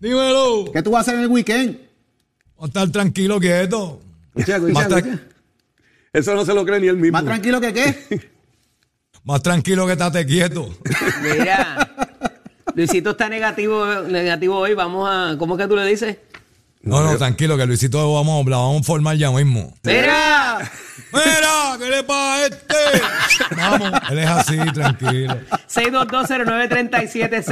[0.00, 0.70] Dímelo.
[0.72, 1.78] ¿qué tú vas a hacer en el weekend?
[2.60, 4.00] Va a estar tranquilo, quieto.
[4.34, 5.20] Escucha.
[6.12, 7.12] Eso no se lo cree ni él mismo.
[7.16, 8.30] Más tranquilo que qué.
[9.24, 10.68] más tranquilo que estate quieto.
[11.22, 11.88] Mira,
[12.74, 16.16] Luisito está negativo, negativo hoy, vamos a, ¿cómo que tú le dices?
[16.82, 19.72] No, no, tranquilo, que Luisito vamos, la vamos a formar ya mismo.
[19.84, 20.70] ¡Mira!
[21.12, 21.78] ¡Mira!
[21.78, 22.74] ¿Qué le pasa a este?
[23.56, 25.36] Vamos, él es así, tranquilo.
[25.68, 27.42] 6220937,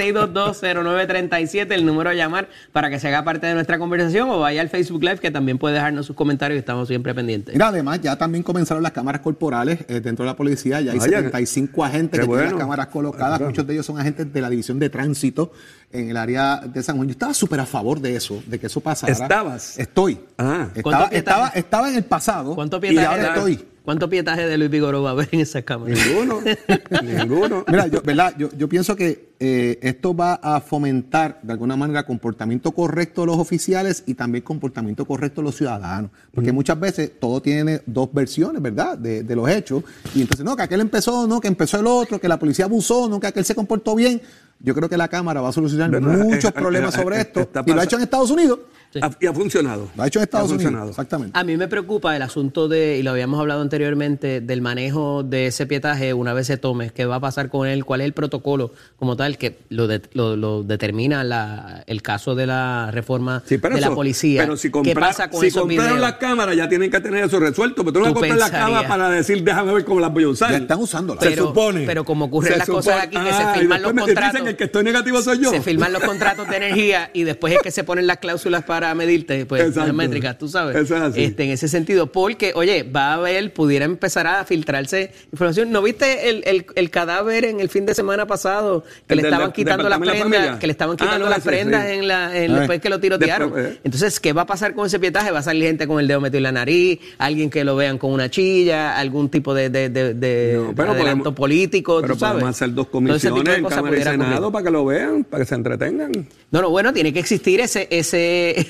[0.63, 4.61] 6220937, el número a llamar para que se haga parte de nuestra conversación o vaya
[4.61, 7.55] al Facebook Live que también puede dejarnos sus comentarios y estamos siempre pendientes.
[7.55, 10.81] Mira, además, ya también comenzaron las cámaras corporales eh, dentro de la policía.
[10.81, 13.41] Ya hay Vaya, 75 agentes que tienen las cámaras colocadas.
[13.41, 15.53] Muchos de ellos son agentes de la división de tránsito
[15.93, 17.09] en el área de San Juan.
[17.09, 19.13] Yo estaba súper a favor de eso, de que eso pasara.
[19.13, 19.79] ¿Estabas?
[19.79, 20.21] Estoy.
[20.39, 20.69] Ah.
[20.75, 22.55] Estaba, estaba, estaba en el pasado.
[22.55, 23.67] ¿Cuánto y pietaje, ahora de, estoy.
[23.83, 25.95] ¿Cuánto pietaje de Luis Vigoró va a haber en esa cámara?
[25.95, 26.41] Ninguno.
[27.03, 27.65] Ninguno.
[27.67, 28.35] Mira, yo, ¿verdad?
[28.39, 33.29] Yo, yo pienso que eh, esto va a fomentar de alguna manera comportamiento correcto de
[33.29, 36.11] los oficiales y también comportamiento correcto de los ciudadanos.
[36.33, 38.99] Porque muchas veces todo tiene dos versiones, ¿verdad?
[38.99, 39.83] De, de los hechos.
[40.15, 43.09] Y entonces, no, que aquel empezó, no, que empezó el otro, que la policía abusó,
[43.09, 44.21] no, que aquel se comportó bien.
[44.63, 46.19] Yo creo que la Cámara va a solucionar ¿Verdad?
[46.19, 47.49] muchos Eh, problemas eh, sobre eh, esto.
[47.67, 48.59] Y lo ha hecho en Estados Unidos.
[49.01, 49.89] Ha- Y ha funcionado.
[49.97, 50.63] Lo ha hecho en Estados Ha Unidos.
[50.65, 50.91] funcionado.
[50.91, 51.39] Exactamente.
[51.39, 55.47] A mí me preocupa el asunto de, y lo habíamos hablado anteriormente, del manejo de
[55.47, 58.15] ese pietaje una vez se tome, qué va a pasar con él, cuál es el
[58.15, 63.45] protocolo como tal que lo, de- lo, lo determina la- el caso de la reforma
[63.47, 64.43] Sí, pero de la policía.
[64.43, 66.01] Pero si, ¿Qué pasa con si esos compraron videos?
[66.11, 67.83] las cámaras, ya tienen que tener eso resuelto.
[67.85, 68.67] Pero tú no vas a comprar la pensarías.
[68.69, 70.51] cámara para decir, déjame ver cómo las voy a usar.
[70.51, 71.23] Ya están usándolas.
[71.23, 71.85] Se Pero- supone.
[71.87, 74.50] pero como ocurren Se las cosas aquí, que se Ah, firman los contratos.
[74.51, 75.51] El que estoy negativo soy yo.
[75.51, 78.95] Se firman los contratos de energía y después es que se ponen las cláusulas para
[78.95, 79.87] medirte, pues, Exacto.
[79.87, 80.77] las métricas, tú sabes.
[80.77, 81.25] Eso es así.
[81.25, 85.71] Este, en ese sentido, porque, oye, va a haber, pudiera empezar a filtrarse información.
[85.73, 88.85] ¿No viste el, el- el cadáver en el fin de semana pasado?
[89.07, 90.59] Que le estaban de- quitando las de prendas, Familia.
[90.59, 91.93] que le estaban Ah, quitando no, las prendas sí.
[91.95, 92.59] en la, en- Ay.
[92.59, 93.53] después que lo tirotearon.
[93.53, 93.81] Después, eh.
[93.85, 95.31] Entonces, ¿qué va a pasar con ese pietaje?
[95.31, 97.99] Va a salir gente con el dedo metido en la nariz, alguien que lo vean
[97.99, 102.15] con una chilla, algún tipo de, de, de, de No, pero adelanto podemos- político, Pero
[102.15, 102.33] tú sabes.
[102.35, 104.11] podemos hacer dos comisiones en cosas Cámara y pudiera
[104.53, 106.13] para que lo vean, para que se entretengan.
[106.51, 108.67] No, no, bueno, tiene que existir ese, ese,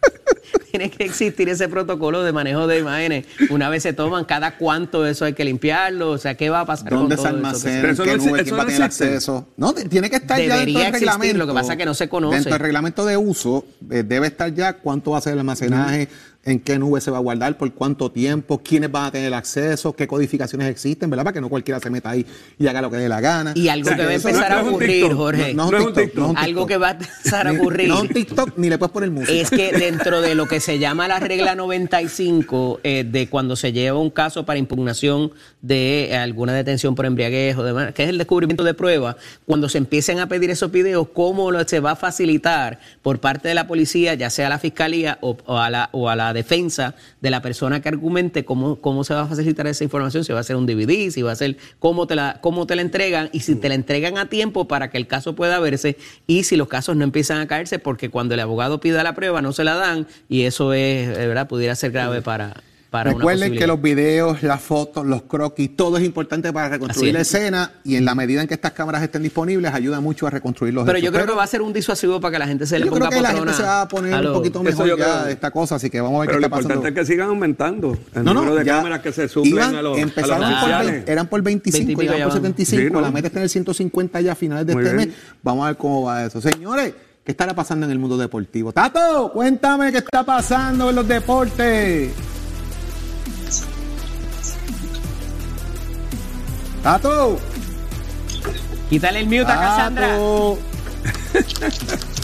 [0.70, 3.26] tiene que existir ese protocolo de manejo de imágenes.
[3.50, 6.66] Una vez se toman, cada cuánto eso hay que limpiarlo, o sea, ¿qué va a
[6.66, 7.46] pasar ¿Dónde con se todo eso?
[7.46, 7.90] almacena?
[7.90, 8.26] Eso ¿Qué no nube?
[8.40, 9.04] eso ¿Quién va a no tener existe.
[9.06, 9.48] acceso?
[9.56, 11.38] No, tiene que estar ya Debería dentro del existir, reglamento.
[11.38, 12.34] lo que pasa es que no se conoce.
[12.36, 16.08] Dentro del reglamento de uso eh, debe estar ya cuánto va a ser el almacenaje,
[16.46, 19.92] en qué nube se va a guardar, por cuánto tiempo, quiénes van a tener acceso,
[19.94, 21.24] qué codificaciones existen, ¿verdad?
[21.24, 22.24] Para que no cualquiera se meta ahí
[22.58, 23.52] y haga lo que dé la gana.
[23.56, 25.52] Y algo que va a empezar a ocurrir, Jorge.
[25.54, 26.68] No, no es un TikTok, no es un Algo TikTok.
[26.68, 27.88] que va a empezar a ocurrir.
[27.96, 29.32] No es un TikTok ni le puedes poner música.
[29.32, 33.72] es que dentro de lo que se llama la regla 95, eh, de cuando se
[33.72, 35.32] lleva un caso para impugnación
[35.62, 39.16] de eh, alguna detención por embriaguez o demás, que es el descubrimiento de pruebas,
[39.46, 43.48] cuando se empiecen a pedir esos videos, cómo lo, se va a facilitar por parte
[43.48, 46.32] de la policía, ya sea a la fiscalía o, o a, la, o a la
[46.36, 50.32] defensa de la persona que argumente, cómo, cómo se va a facilitar esa información, si
[50.32, 52.82] va a ser un DVD, si va a ser cómo te la, cómo te la
[52.82, 55.96] entregan y si te la entregan a tiempo para que el caso pueda verse
[56.28, 59.42] y si los casos no empiezan a caerse porque cuando el abogado pida la prueba
[59.42, 61.48] no se la dan y eso es, eh, ¿verdad?
[61.48, 65.98] Pudiera ser grave para, para una Recuerden que los videos, las fotos, los croquis, todo
[65.98, 67.34] es importante para reconstruir la es.
[67.34, 70.72] escena y en la medida en que estas cámaras estén disponibles ayuda mucho a reconstruir
[70.72, 71.06] los Pero hechos.
[71.06, 72.92] yo creo que va a ser un disuasivo para que la gente se le yo
[72.92, 74.94] ponga creo que la gente se va a poner a un lo- poquito mejor ya
[74.94, 75.24] creo.
[75.24, 76.74] de esta cosa, así que vamos a ver Pero qué lo está pasando.
[76.74, 79.74] importante es que sigan aumentando el No, número no, de cámaras que se suplen iban-
[79.74, 80.92] a los, a los empezaron por, oficiales.
[80.92, 82.42] vein- eran por 25 Veintipico y van ya por van.
[82.42, 83.00] 75, Sí, ¿no?
[83.00, 85.08] la meta está en el 150 ya a finales de Muy este bien.
[85.08, 85.18] mes.
[85.42, 86.40] Vamos a ver cómo va eso.
[86.40, 88.72] Señores, ¿qué estará pasando en el mundo deportivo?
[88.72, 92.12] Tato, cuéntame qué está pasando en los deportes.
[96.96, 97.36] Tato.
[98.88, 100.08] Quítale el mute a Cassandra.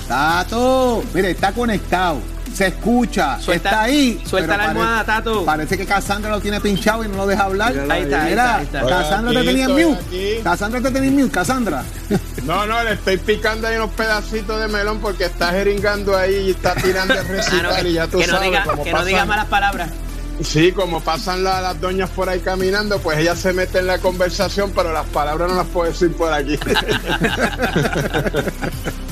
[0.06, 1.02] Tato.
[1.12, 2.20] Mire, está conectado.
[2.54, 3.40] Se escucha.
[3.40, 4.22] Suelta- está ahí.
[4.24, 5.44] suelta la almohada, Tato.
[5.44, 7.72] Parece que Cassandra lo tiene pinchado y no lo deja hablar.
[7.90, 8.86] Ahí está, ahí Mira, está, ahí está.
[8.86, 10.00] Cassandra te tenía en mute.
[10.06, 10.34] aquí.
[10.44, 11.82] Cassandra te tenía en mute, Cassandra.
[12.44, 16.50] No, no, le estoy picando ahí unos pedacitos de melón porque está jeringando ahí y
[16.50, 18.92] está tirando el Ah, no, recital que, y ya tú que no diga, cómo que
[18.92, 19.90] no diga pasan- malas palabras.
[20.45, 23.99] Sí, como pasan la- las doñas por ahí caminando, pues ella se mete en la
[23.99, 26.59] conversación, pero las palabras no las puedo decir por aquí.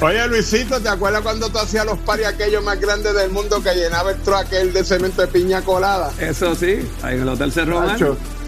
[0.00, 3.74] Oye, Luisito, ¿te acuerdas cuando tú hacías los paris aquellos más grandes del mundo que
[3.74, 6.10] llenaba el aquel de cemento de piña colada?
[6.18, 7.80] Eso sí, ahí en el Hotel Cerro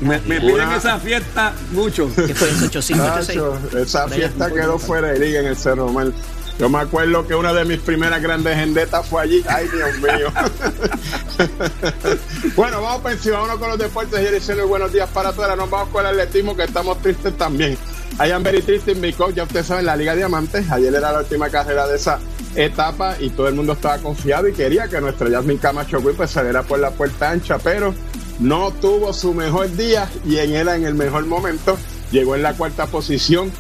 [0.01, 2.09] Me, me piden una- esa fiesta mucho.
[2.15, 2.65] ¿Qué fue eso?
[2.67, 3.39] 8586.
[3.39, 6.15] Nacho, esa Por allá, fiesta quedó fuera de liga en el Cerro Román.
[6.59, 9.43] Yo me acuerdo que una de mis primeras grandes endetas fue allí.
[9.49, 10.33] Ay, Dios mío.
[12.57, 14.21] bueno, vamos encima, vámonos con los deportes.
[14.21, 15.57] Y diciendo buenos días para todas.
[15.57, 17.77] Nos vamos con el atletismo, que estamos tristes también.
[18.21, 20.71] I am very triste coach, ya ustedes saben, la Liga Diamantes.
[20.71, 22.19] Ayer era la última carrera de esa
[22.55, 26.63] etapa y todo el mundo estaba confiado y quería que nuestro Jasmine Camacho pues saliera
[26.63, 27.95] por la puerta ancha, pero
[28.39, 31.79] no tuvo su mejor día y en él en el mejor momento
[32.11, 33.51] llegó en la cuarta posición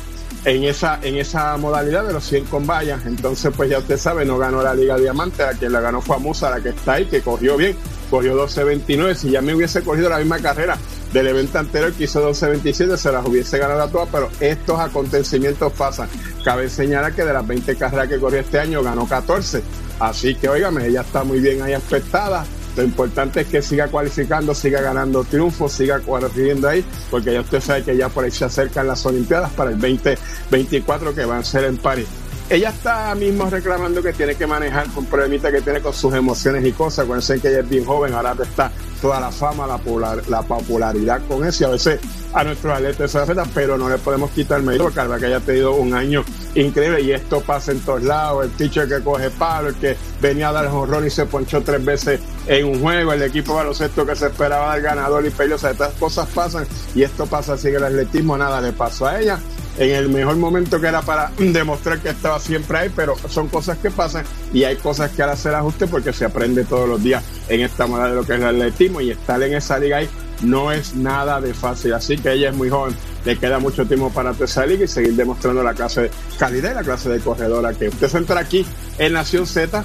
[0.44, 3.04] en esa en esa modalidad de los 100 con vallas.
[3.06, 6.16] Entonces, pues ya usted sabe, no ganó la Liga Diamante, la quien la ganó fue
[6.16, 7.76] a Musa, la que está ahí, que corrió bien,
[8.10, 9.14] corrió 12.29.
[9.14, 10.76] Si ya me hubiese cogido la misma carrera
[11.12, 15.72] del evento anterior que hizo 12.27, se las hubiese ganado a todas, pero estos acontecimientos
[15.72, 16.08] pasan.
[16.44, 19.62] Cabe señalar que de las 20 carreras que corrió este año, ganó 14.
[20.00, 22.44] Así que, óigame, ella está muy bien ahí aspectada.
[22.76, 27.60] Lo importante es que siga cualificando, siga ganando triunfos, siga corriendo ahí, porque ya usted
[27.60, 31.44] sabe que ya por ahí se acercan las Olimpiadas para el 2024 que van a
[31.44, 32.06] ser en París.
[32.50, 36.64] Ella está mismo reclamando que tiene que manejar con problemita que tiene con sus emociones
[36.66, 37.04] y cosas.
[37.04, 38.70] Acuérdense que ella es bien joven, ahora está
[39.00, 41.64] toda la fama, la, polar- la popularidad con eso.
[41.64, 42.00] Y a veces
[42.34, 45.74] a nuestros atletas se afecta, pero no le podemos quitar mérito porque que haya tenido
[45.76, 48.44] un año increíble y esto pasa en todos lados.
[48.44, 51.84] El pitcher que coge palo, el que venía a dar jonrón y se ponchó tres
[51.84, 55.56] veces en un juego, el equipo baloncesto que se esperaba dar ganador y peleó.
[55.56, 59.06] O sea, estas cosas pasan y esto pasa así en el atletismo, nada le pasó
[59.06, 59.38] a ella
[59.78, 63.78] en el mejor momento que era para demostrar que estaba siempre ahí, pero son cosas
[63.78, 67.24] que pasan y hay cosas que ahora hacer ajuste porque se aprende todos los días
[67.48, 70.08] en esta moda de lo que es el atletismo y estar en esa liga ahí
[70.42, 71.94] no es nada de fácil.
[71.94, 72.94] Así que ella es muy joven,
[73.24, 76.74] le queda mucho tiempo para esa liga y seguir demostrando la clase de calidad y
[76.74, 78.66] la clase de corredora que usted se entra aquí
[78.98, 79.84] en Nación Z,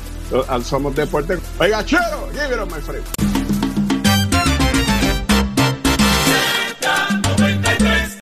[0.63, 1.37] Somos Deporte.
[1.59, 3.16] Oiga, chero, give it my friend.